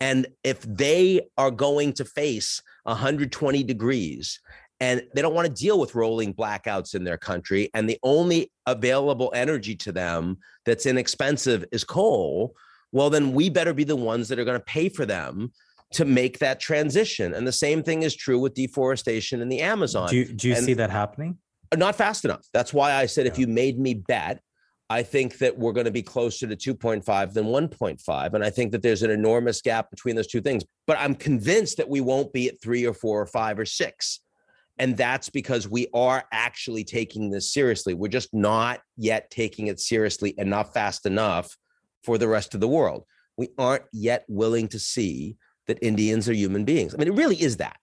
And 0.00 0.26
if 0.42 0.62
they 0.62 1.22
are 1.36 1.50
going 1.50 1.92
to 1.94 2.04
face 2.04 2.62
120 2.84 3.62
degrees 3.62 4.40
and 4.80 5.02
they 5.14 5.22
don't 5.22 5.34
want 5.34 5.46
to 5.46 5.54
deal 5.54 5.78
with 5.78 5.94
rolling 5.94 6.34
blackouts 6.34 6.94
in 6.94 7.04
their 7.04 7.18
country, 7.18 7.70
and 7.74 7.88
the 7.88 7.98
only 8.02 8.50
available 8.66 9.32
energy 9.34 9.76
to 9.76 9.92
them 9.92 10.38
that's 10.66 10.86
inexpensive 10.86 11.64
is 11.72 11.84
coal, 11.84 12.54
well, 12.92 13.10
then 13.10 13.32
we 13.32 13.50
better 13.50 13.74
be 13.74 13.84
the 13.84 13.96
ones 13.96 14.28
that 14.28 14.38
are 14.38 14.44
going 14.44 14.58
to 14.58 14.64
pay 14.64 14.88
for 14.88 15.06
them 15.06 15.52
to 15.92 16.04
make 16.04 16.38
that 16.40 16.60
transition. 16.60 17.34
And 17.34 17.46
the 17.46 17.52
same 17.52 17.82
thing 17.82 18.02
is 18.02 18.14
true 18.14 18.38
with 18.38 18.54
deforestation 18.54 19.40
in 19.40 19.48
the 19.48 19.60
Amazon. 19.60 20.08
Do 20.08 20.16
you, 20.16 20.24
do 20.26 20.48
you 20.48 20.54
and, 20.54 20.64
see 20.64 20.74
that 20.74 20.90
happening? 20.90 21.38
not 21.76 21.96
fast 21.96 22.24
enough. 22.24 22.46
That's 22.52 22.72
why 22.72 22.92
I 22.92 23.06
said 23.06 23.26
yeah. 23.26 23.32
if 23.32 23.38
you 23.38 23.46
made 23.46 23.78
me 23.78 23.94
bet, 23.94 24.40
I 24.90 25.02
think 25.02 25.38
that 25.38 25.58
we're 25.58 25.72
going 25.72 25.86
to 25.86 25.92
be 25.92 26.02
closer 26.02 26.46
to 26.46 26.74
2.5 26.74 27.32
than 27.32 27.46
1.5. 27.46 28.34
And 28.34 28.44
I 28.44 28.50
think 28.50 28.72
that 28.72 28.82
there's 28.82 29.02
an 29.02 29.10
enormous 29.10 29.62
gap 29.62 29.90
between 29.90 30.14
those 30.14 30.26
two 30.26 30.40
things. 30.40 30.62
But 30.86 30.98
I'm 30.98 31.14
convinced 31.14 31.78
that 31.78 31.88
we 31.88 32.00
won't 32.00 32.32
be 32.32 32.48
at 32.48 32.60
three 32.60 32.86
or 32.86 32.92
four 32.92 33.20
or 33.20 33.26
five 33.26 33.58
or 33.58 33.64
six. 33.64 34.20
And 34.78 34.96
that's 34.96 35.30
because 35.30 35.68
we 35.68 35.86
are 35.94 36.24
actually 36.32 36.84
taking 36.84 37.30
this 37.30 37.52
seriously. 37.52 37.94
We're 37.94 38.08
just 38.08 38.34
not 38.34 38.80
yet 38.96 39.30
taking 39.30 39.68
it 39.68 39.80
seriously 39.80 40.34
enough, 40.36 40.74
fast 40.74 41.06
enough 41.06 41.56
for 42.02 42.18
the 42.18 42.28
rest 42.28 42.54
of 42.54 42.60
the 42.60 42.68
world. 42.68 43.04
We 43.36 43.50
aren't 43.56 43.84
yet 43.92 44.24
willing 44.28 44.68
to 44.68 44.78
see 44.78 45.36
that 45.66 45.78
Indians 45.80 46.28
are 46.28 46.34
human 46.34 46.64
beings. 46.64 46.94
I 46.94 46.98
mean, 46.98 47.08
it 47.08 47.14
really 47.14 47.40
is 47.40 47.56
that. 47.58 47.76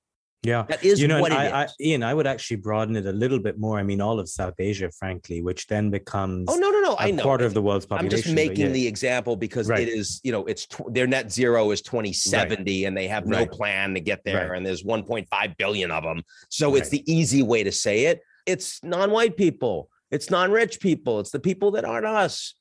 Yeah, 0.44 0.64
that 0.70 0.84
is 0.84 1.00
you 1.00 1.08
know, 1.08 1.22
what 1.22 1.32
I, 1.32 1.64
I, 1.64 1.68
Ian, 1.80 2.02
I 2.02 2.16
would 2.16 2.26
actually 2.26 2.58
broaden 2.58 2.96
it 2.96 3.06
a 3.06 3.12
little 3.12 3.38
bit 3.38 3.60
more. 3.60 3.78
I 3.78 3.84
mean, 3.84 4.02
all 4.02 4.20
of 4.20 4.28
South 4.28 4.56
Asia, 4.58 4.90
frankly, 4.90 5.44
which 5.44 5.68
then 5.68 5.92
becomes 5.92 6.48
oh 6.50 6.56
no, 6.56 6.72
no, 6.72 6.80
no, 6.80 6.96
I 6.98 7.12
know 7.12 7.22
quarter 7.22 7.46
of 7.46 7.54
the 7.54 7.62
world's 7.62 7.86
population. 7.86 8.18
I'm 8.18 8.24
just 8.24 8.36
making 8.36 8.66
yeah. 8.66 8.72
the 8.72 8.88
example 8.88 9.36
because 9.36 9.70
right. 9.70 9.82
it 9.82 9.90
is, 9.90 10.20
you 10.24 10.32
know, 10.32 10.46
it's 10.48 10.66
tw- 10.66 10.92
their 10.92 11.06
net 11.06 11.32
zero 11.32 11.70
is 11.70 11.84
2070, 11.84 12.56
right. 12.56 12.88
and 12.88 12.98
they 12.98 13.08
have 13.08 13.28
no 13.28 13.40
right. 13.40 13.52
plan 13.52 13.94
to 13.94 14.00
get 14.00 14.24
there, 14.24 14.54
and 14.54 14.66
there's 14.66 14.84
1.5 14.84 15.58
billion 15.58 15.92
of 15.92 16.04
them. 16.04 16.24
So 16.50 16.76
it's 16.76 16.90
the 16.90 17.04
easy 17.12 17.44
way 17.44 17.64
to 17.64 17.72
say 17.72 18.06
it. 18.06 18.22
It's 18.48 18.84
non-white 18.84 19.38
people, 19.38 19.90
it's 20.10 20.32
non-rich 20.32 20.80
people, 20.80 21.20
it's 21.20 21.30
the 21.30 21.40
people 21.40 21.70
that 21.72 21.86
aren't 21.86 22.08
us 22.08 22.56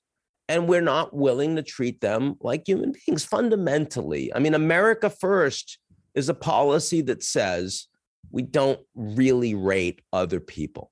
and 0.51 0.67
we're 0.69 0.83
not 0.83 1.15
willing 1.15 1.55
to 1.55 1.63
treat 1.63 2.01
them 2.01 2.35
like 2.41 2.67
human 2.67 2.93
beings 3.07 3.25
fundamentally. 3.25 4.35
I 4.35 4.41
mean, 4.41 4.55
America 4.55 5.09
first 5.09 5.79
is 6.15 6.29
a 6.29 6.35
policy 6.35 7.01
that 7.03 7.23
says 7.23 7.87
we 8.31 8.43
don't 8.43 8.81
really 8.95 9.55
rate 9.55 10.03
other 10.13 10.41
people. 10.41 10.91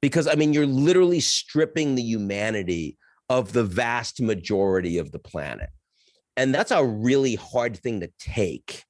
Because, 0.00 0.26
I 0.26 0.34
mean, 0.34 0.52
you're 0.52 0.66
literally 0.66 1.20
stripping 1.20 1.94
the 1.94 2.02
humanity 2.02 2.98
of 3.30 3.52
the 3.52 3.64
vast 3.64 4.20
majority 4.20 4.98
of 4.98 5.12
the 5.12 5.18
planet. 5.18 5.70
And 6.36 6.54
that's 6.54 6.70
a 6.70 6.84
really 6.84 7.36
hard 7.36 7.76
thing 7.76 8.00
to 8.00 8.10
take 8.18 8.84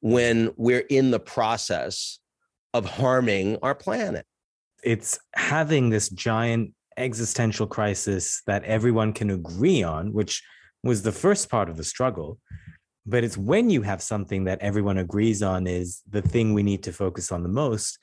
when 0.00 0.52
we're 0.56 0.86
in 0.90 1.10
the 1.10 1.20
process 1.20 2.18
of 2.74 2.84
harming 2.84 3.58
our 3.62 3.74
planet. 3.74 4.26
It's 4.82 5.18
having 5.34 5.90
this 5.90 6.08
giant 6.08 6.72
existential 6.96 7.66
crisis 7.66 8.42
that 8.46 8.64
everyone 8.64 9.12
can 9.12 9.30
agree 9.30 9.82
on, 9.82 10.12
which 10.12 10.42
was 10.82 11.02
the 11.02 11.12
first 11.12 11.48
part 11.48 11.68
of 11.68 11.76
the 11.76 11.84
struggle 11.84 12.38
but 13.06 13.22
it's 13.22 13.38
when 13.38 13.70
you 13.70 13.82
have 13.82 14.02
something 14.02 14.44
that 14.44 14.60
everyone 14.60 14.98
agrees 14.98 15.42
on 15.42 15.66
is 15.66 16.02
the 16.10 16.22
thing 16.22 16.52
we 16.52 16.62
need 16.62 16.82
to 16.82 16.92
focus 16.92 17.30
on 17.30 17.42
the 17.42 17.48
most 17.48 17.98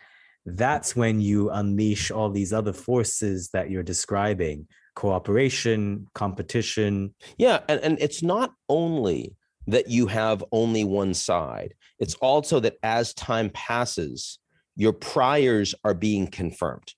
that's 0.45 0.95
when 0.95 1.21
you 1.21 1.49
unleash 1.51 2.11
all 2.11 2.29
these 2.29 2.51
other 2.51 2.73
forces 2.73 3.49
that 3.53 3.69
you're 3.69 3.83
describing 3.83 4.67
cooperation 4.95 6.05
competition. 6.13 7.13
Yeah 7.37 7.59
and, 7.67 7.79
and 7.81 7.97
it's 7.99 8.21
not 8.21 8.51
only 8.69 9.35
that 9.67 9.89
you 9.89 10.07
have 10.07 10.43
only 10.51 10.83
one 10.83 11.13
side 11.13 11.73
it's 11.99 12.15
also 12.15 12.59
that 12.59 12.75
as 12.83 13.13
time 13.13 13.49
passes 13.51 14.39
your 14.75 14.93
priors 14.93 15.75
are 15.83 15.93
being 15.93 16.27
confirmed. 16.27 16.93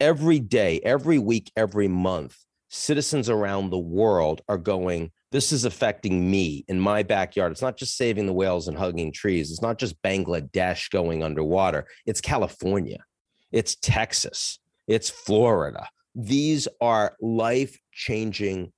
Every 0.00 0.38
day 0.38 0.80
every 0.84 1.18
week 1.18 1.50
every 1.56 1.88
month 1.88 2.36
citizens 2.68 3.28
around 3.28 3.70
the 3.70 3.78
world 3.78 4.42
are 4.48 4.58
going 4.58 5.12
this 5.36 5.52
is 5.52 5.66
affecting 5.66 6.30
me 6.30 6.64
in 6.66 6.80
my 6.80 7.02
backyard. 7.02 7.52
It's 7.52 7.60
not 7.60 7.76
just 7.76 7.98
saving 7.98 8.24
the 8.24 8.32
whales 8.32 8.68
and 8.68 8.78
hugging 8.78 9.12
trees. 9.12 9.50
It's 9.50 9.60
not 9.60 9.76
just 9.78 10.00
Bangladesh 10.00 10.88
going 10.88 11.22
underwater. 11.22 11.86
It's 12.06 12.22
California. 12.22 13.04
It's 13.52 13.76
Texas. 13.76 14.58
It's 14.88 15.10
Florida. 15.10 15.90
These 16.14 16.68
are 16.80 17.16
life 17.20 17.78
changing 17.92 18.72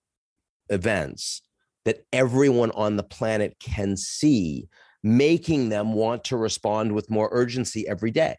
events 0.69 1.43
that 1.85 2.05
everyone 2.13 2.73
on 2.73 2.97
the 2.97 3.05
planet 3.05 3.57
can 3.61 3.97
see, 3.97 4.69
making 5.05 5.69
them 5.69 5.93
want 5.93 6.25
to 6.25 6.37
respond 6.37 6.91
with 6.91 7.09
more 7.09 7.29
urgency 7.31 7.87
every 7.87 8.11
day. 8.11 8.37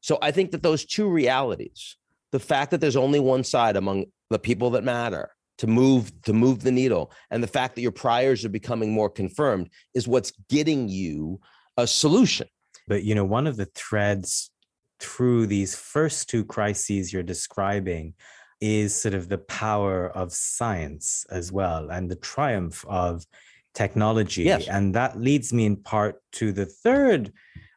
So 0.00 0.18
I 0.20 0.32
think 0.32 0.50
that 0.50 0.64
those 0.64 0.84
two 0.84 1.08
realities, 1.08 1.96
the 2.32 2.40
fact 2.40 2.72
that 2.72 2.80
there's 2.80 2.96
only 2.96 3.20
one 3.20 3.44
side 3.44 3.76
among 3.76 4.06
the 4.30 4.40
people 4.40 4.70
that 4.70 4.82
matter 4.82 5.30
to 5.62 5.68
move 5.68 6.10
to 6.22 6.32
move 6.32 6.64
the 6.64 6.72
needle. 6.72 7.12
And 7.30 7.40
the 7.40 7.46
fact 7.46 7.76
that 7.76 7.82
your 7.82 7.92
priors 7.92 8.44
are 8.44 8.48
becoming 8.48 8.90
more 8.90 9.08
confirmed 9.08 9.70
is 9.94 10.08
what's 10.08 10.32
getting 10.50 10.88
you 10.88 11.40
a 11.76 11.86
solution. 11.86 12.48
But 12.88 13.04
you 13.04 13.14
know 13.14 13.24
one 13.24 13.46
of 13.46 13.56
the 13.56 13.68
threads 13.76 14.50
through 14.98 15.46
these 15.46 15.76
first 15.76 16.28
two 16.28 16.44
crises 16.44 17.12
you're 17.12 17.22
describing 17.22 18.14
is 18.60 19.00
sort 19.00 19.14
of 19.14 19.28
the 19.28 19.38
power 19.38 20.08
of 20.08 20.32
science 20.32 21.24
as 21.30 21.52
well 21.52 21.90
and 21.90 22.10
the 22.10 22.16
triumph 22.16 22.84
of 22.88 23.24
technology. 23.72 24.42
Yes. 24.42 24.66
and 24.66 24.96
that 24.96 25.20
leads 25.20 25.52
me 25.52 25.64
in 25.64 25.76
part 25.76 26.16
to 26.32 26.50
the 26.50 26.66
third 26.66 27.32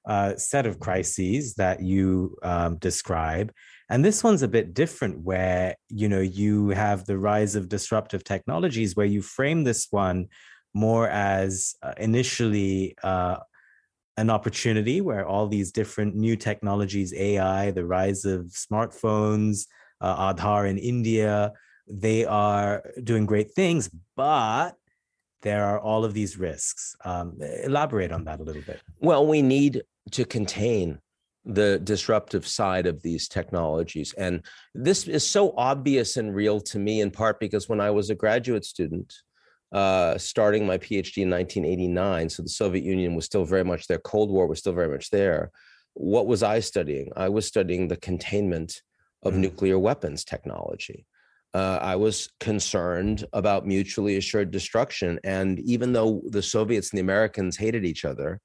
uh, 0.08 0.38
set 0.38 0.66
of 0.66 0.80
crises 0.80 1.54
that 1.56 1.84
you 1.84 2.36
um, 2.42 2.78
describe 2.78 3.52
and 3.90 4.04
this 4.04 4.24
one's 4.24 4.42
a 4.42 4.48
bit 4.48 4.74
different 4.74 5.20
where, 5.20 5.76
you 5.90 6.10
know, 6.10 6.22
you 6.22 6.70
have 6.70 7.06
the 7.06 7.18
rise 7.18 7.56
of 7.56 7.70
disruptive 7.70 8.24
technologies 8.24 8.96
where 8.96 9.06
you 9.06 9.22
frame 9.22 9.64
this 9.64 9.88
one 9.92 10.28
more 10.74 11.08
as 11.08 11.76
uh, 11.84 11.94
initially 11.98 12.96
uh, 13.04 13.38
an 14.18 14.30
opportunity 14.30 15.02
where 15.02 15.26
all 15.26 15.48
these 15.48 15.72
different 15.72 16.16
new 16.16 16.36
technologies, 16.36 17.14
AI, 17.14 17.72
the 17.72 17.86
rise 17.86 18.26
of 18.26 18.46
smartphones, 18.46 19.68
uh, 20.02 20.34
Aadhaar 20.34 20.70
in 20.70 20.78
India, 20.78 21.54
they 21.88 22.26
are 22.26 22.84
doing 23.04 23.26
great 23.26 23.52
things, 23.52 23.90
but 24.16 24.72
there 25.44 25.66
are 25.66 25.80
all 25.80 26.04
of 26.04 26.14
these 26.14 26.38
risks. 26.38 26.96
Um, 27.06 27.38
elaborate 27.64 28.12
on 28.12 28.24
that 28.26 28.40
a 28.40 28.44
little 28.44 28.64
bit. 28.64 28.82
Well, 29.00 29.28
we 29.28 29.44
need 29.44 29.84
to 30.12 30.26
contain 30.26 31.00
the 31.46 31.80
disruptive 31.80 32.48
side 32.48 32.88
of 32.88 33.02
these 33.02 33.28
technologies. 33.28 34.14
And 34.18 34.44
this 34.74 35.08
is 35.08 35.28
so 35.28 35.54
obvious 35.56 36.18
and 36.18 36.34
real 36.34 36.60
to 36.62 36.80
me, 36.80 37.02
in 37.02 37.12
part 37.12 37.40
because 37.40 37.70
when 37.70 37.80
I 37.80 37.92
was 37.92 38.10
a 38.10 38.16
graduate 38.16 38.66
student, 38.66 39.14
uh, 39.72 40.18
starting 40.18 40.66
my 40.66 40.78
PhD 40.78 41.24
in 41.24 41.30
1989, 41.30 42.30
so 42.30 42.44
the 42.44 42.50
Soviet 42.50 42.84
Union 42.84 43.16
was 43.16 43.26
still 43.26 43.46
very 43.46 43.64
much 43.64 43.88
there, 43.88 44.00
Cold 44.00 44.32
War 44.32 44.48
was 44.48 44.60
still 44.60 44.74
very 44.74 44.90
much 44.90 45.10
there. 45.12 45.52
What 45.94 46.28
was 46.28 46.44
I 46.44 46.60
studying? 46.60 47.12
I 47.16 47.30
was 47.30 47.46
studying 47.46 47.88
the 47.88 47.98
containment 47.98 48.82
of 49.24 49.34
mm. 49.34 49.38
nuclear 49.38 49.78
weapons 49.78 50.24
technology. 50.26 51.06
Uh, 51.54 51.80
I 51.82 51.96
was 51.96 52.30
concerned 52.42 53.26
about 53.32 53.66
mutually 53.66 54.18
assured 54.18 54.52
destruction. 54.52 55.20
And 55.24 55.60
even 55.62 55.94
though 55.94 56.22
the 56.26 56.42
Soviets 56.42 56.92
and 56.92 56.98
the 56.98 57.02
Americans 57.02 57.56
hated 57.56 57.86
each 57.86 58.04
other, 58.04 58.42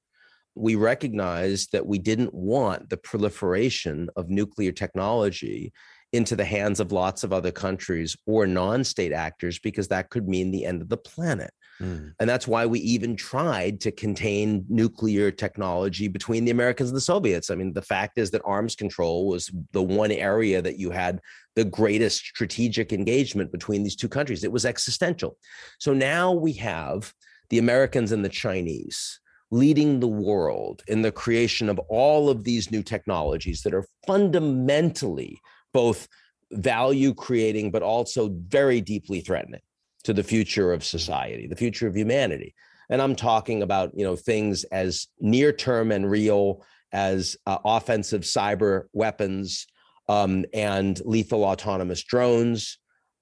we 0.55 0.75
recognized 0.75 1.71
that 1.71 1.85
we 1.85 1.99
didn't 1.99 2.33
want 2.33 2.89
the 2.89 2.97
proliferation 2.97 4.09
of 4.15 4.29
nuclear 4.29 4.71
technology 4.71 5.71
into 6.13 6.35
the 6.35 6.45
hands 6.45 6.79
of 6.79 6.91
lots 6.91 7.23
of 7.23 7.31
other 7.31 7.51
countries 7.51 8.17
or 8.25 8.45
non 8.45 8.83
state 8.83 9.13
actors 9.13 9.59
because 9.59 9.87
that 9.87 10.09
could 10.09 10.27
mean 10.27 10.51
the 10.51 10.65
end 10.65 10.81
of 10.81 10.89
the 10.89 10.97
planet. 10.97 11.51
Mm. 11.79 12.13
And 12.19 12.29
that's 12.29 12.47
why 12.47 12.65
we 12.65 12.79
even 12.81 13.15
tried 13.15 13.79
to 13.81 13.91
contain 13.91 14.65
nuclear 14.67 15.31
technology 15.31 16.09
between 16.09 16.43
the 16.43 16.51
Americans 16.51 16.89
and 16.89 16.97
the 16.97 17.01
Soviets. 17.01 17.49
I 17.49 17.55
mean, 17.55 17.71
the 17.71 17.81
fact 17.81 18.17
is 18.17 18.29
that 18.31 18.41
arms 18.43 18.75
control 18.75 19.27
was 19.27 19.49
the 19.71 19.81
one 19.81 20.11
area 20.11 20.61
that 20.61 20.77
you 20.77 20.91
had 20.91 21.21
the 21.55 21.65
greatest 21.65 22.17
strategic 22.17 22.91
engagement 22.91 23.51
between 23.51 23.83
these 23.83 23.95
two 23.95 24.09
countries. 24.09 24.43
It 24.43 24.51
was 24.51 24.65
existential. 24.65 25.37
So 25.79 25.93
now 25.93 26.33
we 26.33 26.53
have 26.53 27.13
the 27.49 27.57
Americans 27.57 28.11
and 28.11 28.23
the 28.23 28.29
Chinese 28.29 29.20
leading 29.51 29.99
the 29.99 30.07
world 30.07 30.81
in 30.87 31.01
the 31.01 31.11
creation 31.11 31.69
of 31.69 31.77
all 31.89 32.29
of 32.29 32.43
these 32.43 32.71
new 32.71 32.81
technologies 32.81 33.61
that 33.61 33.73
are 33.73 33.85
fundamentally 34.07 35.39
both 35.73 36.07
value 36.51 37.13
creating, 37.13 37.69
but 37.69 37.83
also 37.83 38.29
very 38.47 38.81
deeply 38.81 39.19
threatening 39.19 39.61
to 40.03 40.13
the 40.13 40.23
future 40.23 40.73
of 40.73 40.83
society, 40.83 41.47
the 41.47 41.55
future 41.55 41.87
of 41.87 41.95
humanity. 41.95 42.55
And 42.89 43.01
I'm 43.01 43.15
talking 43.15 43.61
about, 43.61 43.91
you 43.95 44.03
know, 44.03 44.15
things 44.15 44.63
as 44.65 45.07
near 45.19 45.51
term 45.51 45.91
and 45.91 46.09
real 46.09 46.63
as 46.91 47.37
uh, 47.45 47.57
offensive 47.63 48.21
cyber 48.21 48.83
weapons 48.93 49.67
um, 50.09 50.45
and 50.53 50.99
lethal 51.05 51.43
autonomous 51.45 52.03
drones 52.03 52.77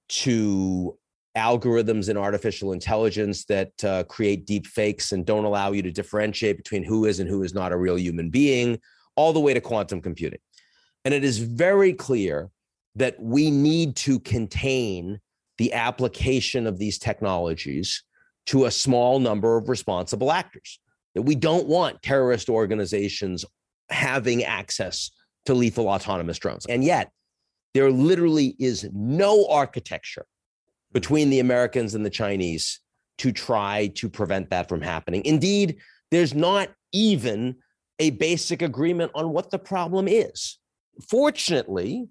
to 0.08 0.98
algorithms 1.36 2.08
and 2.08 2.18
artificial 2.18 2.72
intelligence 2.72 3.44
that 3.44 3.84
uh, 3.84 4.04
create 4.04 4.46
deep 4.46 4.66
fakes 4.66 5.12
and 5.12 5.24
don't 5.24 5.44
allow 5.44 5.72
you 5.72 5.82
to 5.82 5.90
differentiate 5.90 6.56
between 6.56 6.82
who 6.82 7.04
is 7.04 7.20
and 7.20 7.28
who 7.28 7.42
is 7.42 7.54
not 7.54 7.72
a 7.72 7.76
real 7.76 7.98
human 7.98 8.30
being, 8.30 8.78
all 9.16 9.32
the 9.32 9.40
way 9.40 9.54
to 9.54 9.60
quantum 9.60 10.00
computing. 10.00 10.40
And 11.04 11.14
it 11.14 11.24
is 11.24 11.38
very 11.38 11.92
clear 11.92 12.50
that 12.96 13.20
we 13.20 13.50
need 13.50 13.96
to 13.96 14.18
contain 14.20 15.20
the 15.58 15.72
application 15.72 16.66
of 16.66 16.78
these 16.78 16.98
technologies 16.98 18.02
to 18.46 18.64
a 18.64 18.70
small 18.70 19.20
number 19.20 19.56
of 19.56 19.68
responsible 19.68 20.32
actors. 20.32 20.80
That 21.14 21.22
we 21.22 21.34
don't 21.34 21.66
want 21.66 22.02
terrorist 22.02 22.48
organizations 22.48 23.44
having 23.88 24.44
access 24.44 25.10
to 25.46 25.54
lethal 25.54 25.88
autonomous 25.88 26.38
drones. 26.38 26.66
And 26.66 26.84
yet, 26.84 27.10
there 27.74 27.90
literally 27.90 28.56
is 28.58 28.88
no 28.92 29.46
architecture 29.48 30.26
between 30.92 31.30
the 31.30 31.40
Americans 31.40 31.94
and 31.94 32.04
the 32.04 32.10
Chinese 32.10 32.80
to 33.18 33.32
try 33.32 33.88
to 33.94 34.08
prevent 34.08 34.50
that 34.50 34.68
from 34.68 34.80
happening. 34.80 35.24
Indeed, 35.24 35.76
there's 36.10 36.34
not 36.34 36.70
even 36.92 37.56
a 37.98 38.10
basic 38.10 38.62
agreement 38.62 39.12
on 39.14 39.30
what 39.30 39.50
the 39.50 39.58
problem 39.58 40.08
is. 40.08 40.58
Fortunately, 41.08 42.08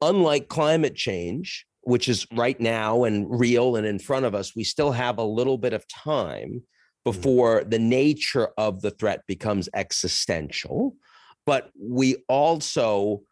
unlike 0.00 0.48
climate 0.48 0.94
change, 0.94 1.66
which 1.82 2.08
is 2.08 2.26
right 2.32 2.60
now 2.60 3.04
and 3.04 3.26
real 3.28 3.76
and 3.76 3.86
in 3.86 3.98
front 3.98 4.24
of 4.24 4.34
us, 4.34 4.54
we 4.54 4.64
still 4.64 4.92
have 4.92 5.18
a 5.18 5.24
little 5.24 5.58
bit 5.58 5.72
of 5.72 5.86
time 5.88 6.50
hmm. 6.50 6.58
before 7.04 7.64
the 7.64 7.78
nature 7.78 8.48
of 8.56 8.80
the 8.82 8.90
threat 8.92 9.22
becomes 9.26 9.68
existential. 9.74 10.94
But 11.44 11.70
we 11.76 12.16
also 12.28 13.22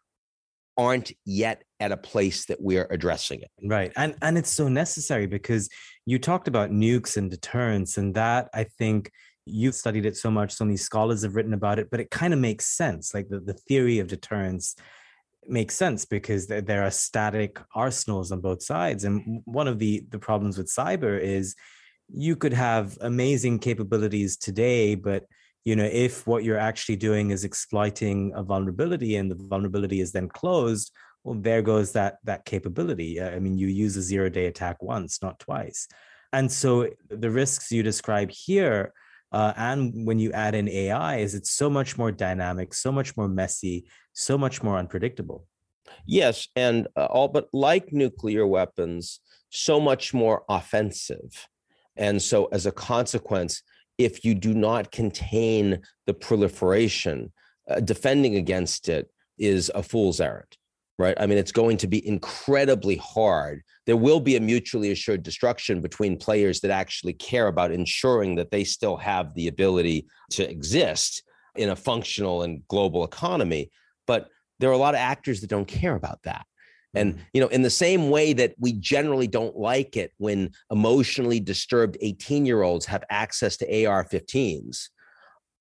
aren't 0.77 1.11
yet 1.25 1.63
at 1.79 1.91
a 1.91 1.97
place 1.97 2.45
that 2.45 2.61
we're 2.61 2.87
addressing 2.91 3.41
it. 3.41 3.51
Right. 3.63 3.91
And 3.95 4.15
and 4.21 4.37
it's 4.37 4.51
so 4.51 4.67
necessary 4.67 5.27
because 5.27 5.69
you 6.05 6.19
talked 6.19 6.47
about 6.47 6.71
nukes 6.71 7.17
and 7.17 7.29
deterrence 7.29 7.97
and 7.97 8.15
that 8.15 8.49
I 8.53 8.63
think 8.63 9.11
you've 9.45 9.75
studied 9.75 10.05
it 10.05 10.15
so 10.15 10.29
much 10.29 10.53
so 10.53 10.65
many 10.65 10.77
scholars 10.77 11.23
have 11.23 11.35
written 11.35 11.53
about 11.53 11.79
it 11.79 11.89
but 11.89 11.99
it 11.99 12.11
kind 12.11 12.33
of 12.33 12.39
makes 12.39 12.65
sense 12.65 13.13
like 13.13 13.27
the, 13.29 13.39
the 13.39 13.53
theory 13.53 13.99
of 13.99 14.07
deterrence 14.07 14.75
makes 15.47 15.75
sense 15.75 16.05
because 16.05 16.47
there, 16.47 16.61
there 16.61 16.83
are 16.83 16.91
static 16.91 17.59
arsenals 17.73 18.31
on 18.31 18.39
both 18.39 18.61
sides 18.61 19.03
and 19.03 19.41
one 19.45 19.67
of 19.67 19.79
the 19.79 20.05
the 20.09 20.19
problems 20.19 20.57
with 20.57 20.67
cyber 20.67 21.19
is 21.19 21.55
you 22.13 22.35
could 22.35 22.53
have 22.53 22.97
amazing 23.01 23.57
capabilities 23.57 24.37
today 24.37 24.93
but 24.93 25.25
you 25.63 25.75
know 25.75 25.89
if 25.91 26.25
what 26.27 26.43
you're 26.43 26.57
actually 26.57 26.95
doing 26.95 27.31
is 27.31 27.43
exploiting 27.43 28.31
a 28.35 28.43
vulnerability 28.43 29.15
and 29.15 29.29
the 29.29 29.35
vulnerability 29.35 30.01
is 30.01 30.11
then 30.11 30.27
closed 30.27 30.91
well 31.23 31.39
there 31.39 31.61
goes 31.61 31.91
that 31.91 32.17
that 32.23 32.45
capability. 32.45 33.19
Uh, 33.19 33.31
i 33.31 33.39
mean 33.39 33.57
you 33.57 33.67
use 33.67 33.95
a 33.97 34.01
zero 34.01 34.29
day 34.29 34.47
attack 34.47 34.81
once 34.81 35.21
not 35.21 35.39
twice. 35.39 35.87
And 36.33 36.49
so 36.49 36.87
the 37.09 37.29
risks 37.29 37.73
you 37.73 37.83
describe 37.83 38.31
here 38.31 38.93
uh, 39.33 39.53
and 39.57 40.05
when 40.07 40.17
you 40.17 40.31
add 40.31 40.55
in 40.55 40.67
ai 40.69 41.17
is 41.17 41.35
it's 41.35 41.51
so 41.51 41.69
much 41.69 41.97
more 41.97 42.11
dynamic 42.11 42.73
so 42.73 42.91
much 42.91 43.15
more 43.17 43.27
messy 43.27 43.85
so 44.13 44.37
much 44.37 44.63
more 44.63 44.77
unpredictable. 44.77 45.45
Yes 46.05 46.47
and 46.55 46.87
uh, 46.95 47.05
all 47.05 47.27
but 47.27 47.47
like 47.53 47.91
nuclear 47.91 48.47
weapons 48.47 49.19
so 49.51 49.79
much 49.79 50.13
more 50.13 50.43
offensive. 50.49 51.47
And 51.97 52.21
so 52.21 52.45
as 52.45 52.65
a 52.65 52.71
consequence 52.71 53.61
if 54.05 54.25
you 54.25 54.35
do 54.35 54.53
not 54.53 54.91
contain 54.91 55.81
the 56.05 56.13
proliferation, 56.13 57.31
uh, 57.69 57.79
defending 57.79 58.35
against 58.35 58.89
it 58.89 59.09
is 59.37 59.71
a 59.73 59.83
fool's 59.83 60.19
errand, 60.19 60.57
right? 60.99 61.17
I 61.19 61.25
mean, 61.25 61.37
it's 61.37 61.51
going 61.51 61.77
to 61.77 61.87
be 61.87 62.05
incredibly 62.07 62.95
hard. 62.97 63.61
There 63.85 63.97
will 63.97 64.19
be 64.19 64.35
a 64.35 64.41
mutually 64.41 64.91
assured 64.91 65.23
destruction 65.23 65.81
between 65.81 66.17
players 66.17 66.59
that 66.61 66.71
actually 66.71 67.13
care 67.13 67.47
about 67.47 67.71
ensuring 67.71 68.35
that 68.35 68.51
they 68.51 68.63
still 68.63 68.97
have 68.97 69.33
the 69.33 69.47
ability 69.47 70.07
to 70.31 70.49
exist 70.49 71.23
in 71.55 71.69
a 71.69 71.75
functional 71.75 72.43
and 72.43 72.67
global 72.67 73.03
economy. 73.03 73.71
But 74.07 74.27
there 74.59 74.69
are 74.69 74.73
a 74.73 74.77
lot 74.77 74.93
of 74.93 74.99
actors 74.99 75.41
that 75.41 75.49
don't 75.49 75.67
care 75.67 75.95
about 75.95 76.19
that. 76.23 76.45
And, 76.93 77.13
mm-hmm. 77.13 77.23
you 77.33 77.41
know, 77.41 77.47
in 77.47 77.61
the 77.61 77.69
same 77.69 78.09
way 78.09 78.33
that 78.33 78.53
we 78.59 78.73
generally 78.73 79.27
don't 79.27 79.55
like 79.55 79.95
it 79.95 80.11
when 80.17 80.51
emotionally 80.71 81.39
disturbed 81.39 81.97
18 82.01 82.45
year 82.45 82.63
olds 82.63 82.85
have 82.85 83.03
access 83.09 83.57
to 83.57 83.85
AR 83.85 84.03
15s, 84.03 84.89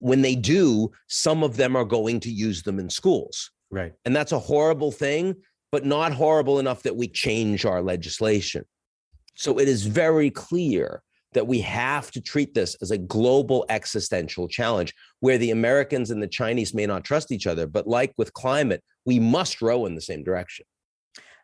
when 0.00 0.22
they 0.22 0.34
do, 0.34 0.90
some 1.08 1.42
of 1.42 1.56
them 1.56 1.76
are 1.76 1.84
going 1.84 2.20
to 2.20 2.30
use 2.30 2.62
them 2.62 2.78
in 2.78 2.90
schools. 2.90 3.50
Right. 3.70 3.92
And 4.04 4.16
that's 4.16 4.32
a 4.32 4.38
horrible 4.38 4.90
thing, 4.90 5.36
but 5.70 5.84
not 5.84 6.12
horrible 6.12 6.58
enough 6.58 6.82
that 6.82 6.96
we 6.96 7.06
change 7.06 7.64
our 7.64 7.82
legislation. 7.82 8.64
So 9.36 9.58
it 9.58 9.68
is 9.68 9.86
very 9.86 10.30
clear 10.30 11.02
that 11.32 11.46
we 11.46 11.60
have 11.60 12.10
to 12.10 12.20
treat 12.20 12.54
this 12.54 12.74
as 12.82 12.90
a 12.90 12.98
global 12.98 13.64
existential 13.68 14.48
challenge 14.48 14.92
where 15.20 15.38
the 15.38 15.52
Americans 15.52 16.10
and 16.10 16.20
the 16.20 16.26
Chinese 16.26 16.74
may 16.74 16.86
not 16.86 17.04
trust 17.04 17.30
each 17.30 17.46
other, 17.46 17.66
but 17.66 17.86
like 17.86 18.12
with 18.18 18.32
climate, 18.32 18.82
we 19.04 19.20
must 19.20 19.62
row 19.62 19.86
in 19.86 19.94
the 19.94 20.00
same 20.00 20.24
direction. 20.24 20.66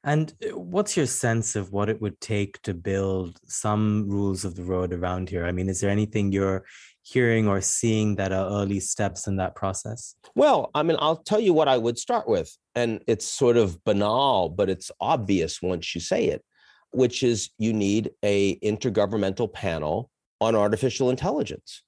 And 0.06 0.32
uh, 0.42 0.56
what's 0.56 0.96
your 0.96 1.06
sense 1.06 1.56
of 1.56 1.72
what 1.72 1.90
it 1.90 2.00
would 2.00 2.20
take 2.20 2.62
to 2.62 2.72
build 2.72 3.40
some 3.46 4.08
rules 4.08 4.44
of 4.44 4.54
the 4.54 4.62
road 4.62 4.92
around 4.92 5.28
here? 5.28 5.44
I 5.44 5.52
mean, 5.52 5.68
is 5.68 5.80
there 5.80 5.90
anything 5.90 6.30
you're 6.30 6.64
hearing 7.02 7.48
or 7.48 7.60
seeing 7.60 8.14
that 8.16 8.32
are 8.32 8.48
early 8.48 8.80
steps 8.80 9.26
in 9.26 9.36
that 9.36 9.56
process? 9.56 10.14
Well, 10.36 10.70
I 10.74 10.84
mean, 10.84 10.96
I'll 11.00 11.16
tell 11.16 11.40
you 11.40 11.52
what 11.52 11.68
I 11.68 11.76
would 11.76 11.98
start 11.98 12.28
with. 12.28 12.56
And 12.76 13.02
it's 13.08 13.26
sort 13.26 13.56
of 13.56 13.82
banal, 13.84 14.48
but 14.48 14.70
it's 14.70 14.92
obvious 15.00 15.60
once 15.60 15.94
you 15.94 16.00
say 16.00 16.26
it, 16.26 16.44
which 16.92 17.22
is 17.24 17.50
you 17.58 17.72
need 17.72 18.12
a 18.24 18.58
intergovernmental 18.60 19.52
panel 19.52 20.08
on 20.40 20.54
artificial 20.54 21.10
intelligence. 21.10 21.82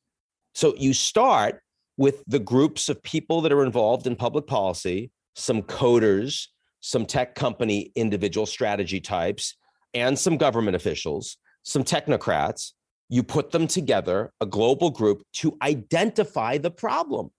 So 0.55 0.75
you 0.77 0.93
start 0.93 1.63
with 1.97 2.25
the 2.27 2.39
groups 2.41 2.89
of 2.89 3.03
people 3.03 3.43
that 3.43 3.53
are 3.53 3.65
involved 3.65 4.07
in 4.07 4.17
public 4.17 4.47
policy, 4.47 5.11
some 5.35 5.63
coders, 5.63 6.49
some 6.89 7.05
tech 7.05 7.35
company 7.35 7.93
individual 7.97 8.47
strategy 8.47 8.99
types, 8.99 9.57
and 9.93 10.19
some 10.19 10.39
government 10.39 10.75
officials, 10.75 11.37
some 11.63 11.85
technocrats. 11.85 12.73
You 13.11 13.23
put 13.23 13.51
them 13.51 13.67
together, 13.67 14.33
a 14.41 14.47
global 14.47 14.89
group, 14.89 15.23
to 15.35 15.59
identify 15.61 16.57
the 16.57 16.71
problem. 16.71 17.31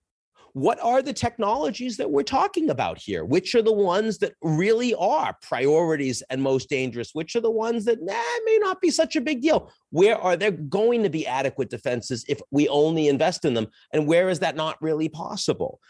What 0.52 0.80
are 0.82 1.02
the 1.02 1.12
technologies 1.12 1.96
that 1.96 2.10
we're 2.10 2.22
talking 2.22 2.70
about 2.70 2.98
here? 2.98 3.24
Which 3.24 3.54
are 3.54 3.62
the 3.62 3.72
ones 3.72 4.18
that 4.18 4.34
really 4.42 4.94
are 4.94 5.36
priorities 5.42 6.22
and 6.30 6.42
most 6.42 6.68
dangerous? 6.68 7.10
Which 7.14 7.36
are 7.36 7.40
the 7.40 7.50
ones 7.50 7.84
that 7.84 8.02
nah, 8.02 8.14
may 8.44 8.58
not 8.60 8.80
be 8.80 8.90
such 8.90 9.16
a 9.16 9.20
big 9.20 9.42
deal? 9.42 9.72
Where 9.90 10.16
are 10.16 10.36
there 10.36 10.50
going 10.50 11.02
to 11.02 11.10
be 11.10 11.26
adequate 11.26 11.70
defenses 11.70 12.24
if 12.28 12.40
we 12.50 12.68
only 12.68 13.08
invest 13.08 13.44
in 13.44 13.54
them? 13.54 13.68
And 13.92 14.06
where 14.06 14.28
is 14.28 14.40
that 14.40 14.56
not 14.56 14.80
really 14.82 15.08
possible? 15.08 15.80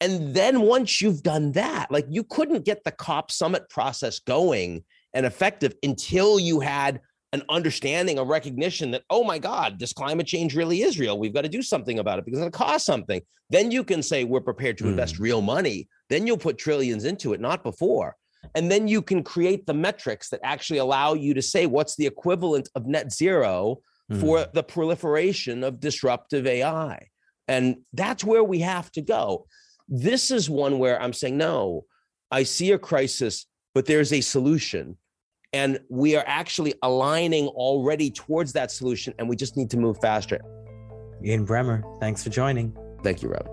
And 0.00 0.34
then 0.34 0.62
once 0.62 1.00
you've 1.00 1.22
done 1.22 1.52
that, 1.52 1.90
like 1.90 2.06
you 2.08 2.24
couldn't 2.24 2.64
get 2.64 2.84
the 2.84 2.92
COP 2.92 3.30
summit 3.30 3.68
process 3.68 4.18
going 4.18 4.84
and 5.12 5.26
effective 5.26 5.74
until 5.82 6.38
you 6.38 6.60
had 6.60 7.00
an 7.32 7.42
understanding, 7.48 8.18
a 8.18 8.24
recognition 8.24 8.90
that, 8.90 9.04
oh 9.08 9.22
my 9.22 9.38
God, 9.38 9.78
this 9.78 9.92
climate 9.92 10.26
change 10.26 10.56
really 10.56 10.82
is 10.82 10.98
real. 10.98 11.18
We've 11.18 11.32
got 11.32 11.42
to 11.42 11.48
do 11.48 11.62
something 11.62 11.98
about 11.98 12.18
it 12.18 12.24
because 12.24 12.40
it'll 12.40 12.50
cost 12.50 12.84
something. 12.84 13.22
Then 13.50 13.70
you 13.70 13.84
can 13.84 14.02
say 14.02 14.24
we're 14.24 14.40
prepared 14.40 14.78
to 14.78 14.88
invest 14.88 15.16
mm. 15.16 15.20
real 15.20 15.40
money. 15.40 15.88
Then 16.08 16.26
you'll 16.26 16.38
put 16.38 16.58
trillions 16.58 17.04
into 17.04 17.32
it, 17.32 17.40
not 17.40 17.62
before. 17.62 18.16
And 18.54 18.70
then 18.70 18.88
you 18.88 19.00
can 19.02 19.22
create 19.22 19.66
the 19.66 19.74
metrics 19.74 20.28
that 20.30 20.40
actually 20.42 20.78
allow 20.78 21.14
you 21.14 21.34
to 21.34 21.42
say 21.42 21.66
what's 21.66 21.96
the 21.96 22.06
equivalent 22.06 22.68
of 22.74 22.86
net 22.86 23.12
zero 23.12 23.80
mm. 24.10 24.20
for 24.20 24.46
the 24.52 24.62
proliferation 24.62 25.62
of 25.62 25.78
disruptive 25.78 26.46
AI. 26.46 27.08
And 27.46 27.76
that's 27.92 28.24
where 28.24 28.44
we 28.44 28.60
have 28.60 28.90
to 28.92 29.02
go. 29.02 29.46
This 29.88 30.30
is 30.30 30.50
one 30.50 30.78
where 30.78 31.00
I'm 31.00 31.12
saying, 31.12 31.36
no, 31.36 31.84
I 32.30 32.44
see 32.44 32.72
a 32.72 32.78
crisis, 32.78 33.46
but 33.74 33.86
there's 33.86 34.12
a 34.12 34.20
solution 34.20 34.96
and 35.52 35.80
we 35.88 36.16
are 36.16 36.24
actually 36.26 36.74
aligning 36.82 37.48
already 37.48 38.10
towards 38.10 38.52
that 38.52 38.70
solution, 38.70 39.14
and 39.18 39.28
we 39.28 39.36
just 39.36 39.56
need 39.56 39.70
to 39.70 39.76
move 39.76 39.98
faster. 40.00 40.40
Ian 41.24 41.46
Bremmer, 41.46 41.82
thanks 42.00 42.22
for 42.22 42.30
joining. 42.30 42.76
Thank 43.02 43.22
you, 43.22 43.28
Rob. 43.28 43.46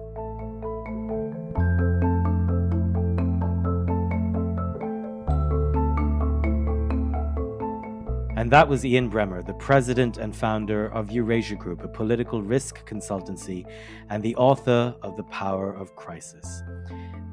And 8.37 8.51
that 8.51 8.69
was 8.69 8.85
Ian 8.85 9.09
Bremmer, 9.11 9.43
the 9.43 9.55
president 9.55 10.19
and 10.19 10.33
founder 10.33 10.87
of 10.93 11.11
Eurasia 11.11 11.55
Group, 11.55 11.83
a 11.83 11.87
political 11.87 12.43
risk 12.43 12.87
consultancy, 12.87 13.65
and 14.09 14.21
the 14.21 14.35
author 14.35 14.95
of 15.01 15.17
The 15.17 15.23
Power 15.23 15.73
of 15.73 15.95
Crisis. 15.95 16.61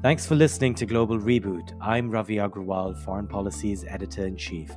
Thanks 0.05 0.23
for 0.23 0.35
listening 0.35 0.75
to 0.75 0.85
Global 0.85 1.17
Reboot. 1.17 1.75
I'm 1.81 2.11
Ravi 2.11 2.35
Agrawal, 2.35 2.95
Foreign 2.95 3.25
Policy's 3.25 3.83
editor 3.85 4.27
in 4.27 4.37
chief. 4.37 4.71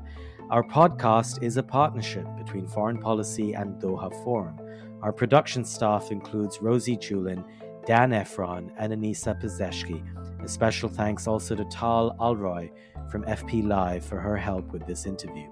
Our 0.48 0.62
podcast 0.62 1.42
is 1.42 1.58
a 1.58 1.62
partnership 1.62 2.26
between 2.38 2.66
Foreign 2.66 2.96
Policy 2.96 3.52
and 3.52 3.78
Doha 3.78 4.10
Forum. 4.24 4.58
Our 5.02 5.12
production 5.12 5.66
staff 5.66 6.10
includes 6.10 6.62
Rosie 6.62 6.96
Julin, 6.96 7.44
Dan 7.84 8.12
Efron, 8.12 8.70
and 8.78 8.90
Anissa 8.90 9.38
Pazeshki. 9.38 10.02
A 10.42 10.48
special 10.48 10.88
thanks 10.88 11.26
also 11.26 11.54
to 11.54 11.64
Tal 11.66 12.16
Alroy 12.18 12.70
from 13.10 13.22
FP 13.24 13.66
Live 13.66 14.06
for 14.06 14.18
her 14.18 14.38
help 14.38 14.72
with 14.72 14.86
this 14.86 15.04
interview. 15.04 15.50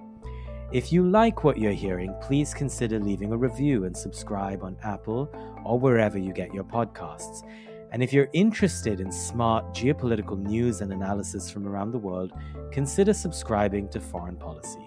If 0.73 0.91
you 0.91 1.07
like 1.07 1.45
what 1.45 1.59
you're 1.59 1.73
hearing, 1.73 2.15
please 2.23 2.55
consider 2.55 2.99
leaving 2.99 3.31
a 3.31 3.37
review 3.37 3.85
and 3.85 3.95
subscribe 3.95 4.63
on 4.63 4.79
Apple 4.83 5.31
or 5.67 5.79
wherever 5.79 6.17
you 6.17 6.33
get 6.33 6.55
your 6.55 6.65
podcasts. 6.65 7.43
And 7.97 8.03
if 8.03 8.13
you're 8.13 8.29
interested 8.35 9.01
in 9.01 9.11
smart 9.11 9.73
geopolitical 9.75 10.39
news 10.39 10.83
and 10.83 10.93
analysis 10.93 11.51
from 11.51 11.67
around 11.67 11.93
the 11.93 11.99
world, 11.99 12.31
consider 12.71 13.15
subscribing 13.15 13.89
to 13.89 14.01
Foreign 14.01 14.37
Policy. 14.37 14.87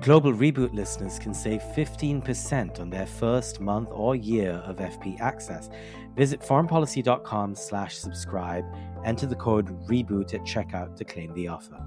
Global 0.00 0.32
Reboot 0.32 0.74
listeners 0.74 1.20
can 1.20 1.32
save 1.32 1.62
15% 1.62 2.80
on 2.80 2.90
their 2.90 3.06
first 3.06 3.60
month 3.60 3.90
or 3.92 4.16
year 4.16 4.54
of 4.66 4.78
FP 4.78 5.20
access. 5.20 5.70
Visit 6.16 6.40
foreignpolicy.com 6.40 7.54
slash 7.54 7.96
subscribe, 7.96 8.64
enter 9.04 9.28
the 9.28 9.36
code 9.36 9.68
REBOOT 9.88 10.34
at 10.34 10.40
checkout 10.40 10.96
to 10.96 11.04
claim 11.04 11.32
the 11.34 11.46
offer. 11.46 11.80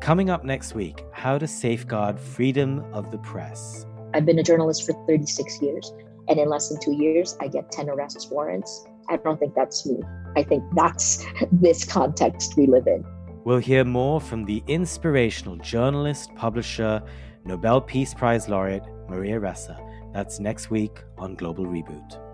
Coming 0.00 0.30
up 0.30 0.42
next 0.42 0.74
week, 0.74 1.04
how 1.12 1.36
to 1.36 1.46
safeguard 1.46 2.18
freedom 2.18 2.82
of 2.94 3.10
the 3.10 3.18
press. 3.18 3.84
I've 4.14 4.24
been 4.24 4.38
a 4.38 4.42
journalist 4.42 4.86
for 4.86 4.94
36 5.06 5.60
years, 5.60 5.92
and 6.28 6.40
in 6.40 6.48
less 6.48 6.70
than 6.70 6.80
two 6.80 6.92
years, 6.92 7.36
I 7.42 7.48
get 7.48 7.70
10 7.70 7.90
arrest 7.90 8.26
warrants 8.32 8.86
I 9.10 9.16
don't 9.16 9.38
think 9.38 9.54
that's 9.54 9.84
me. 9.86 10.00
I 10.36 10.44
think 10.44 10.62
that's 10.74 11.26
this 11.52 11.84
context 11.84 12.54
we 12.56 12.66
live 12.66 12.86
in. 12.86 13.04
We'll 13.44 13.58
hear 13.58 13.84
more 13.84 14.20
from 14.20 14.44
the 14.44 14.62
inspirational 14.68 15.56
journalist, 15.56 16.34
publisher, 16.36 17.02
Nobel 17.44 17.80
Peace 17.80 18.14
Prize 18.14 18.48
laureate 18.48 18.84
Maria 19.08 19.40
Ressa. 19.40 19.78
That's 20.12 20.38
next 20.38 20.70
week 20.70 21.02
on 21.18 21.34
Global 21.34 21.64
Reboot. 21.64 22.29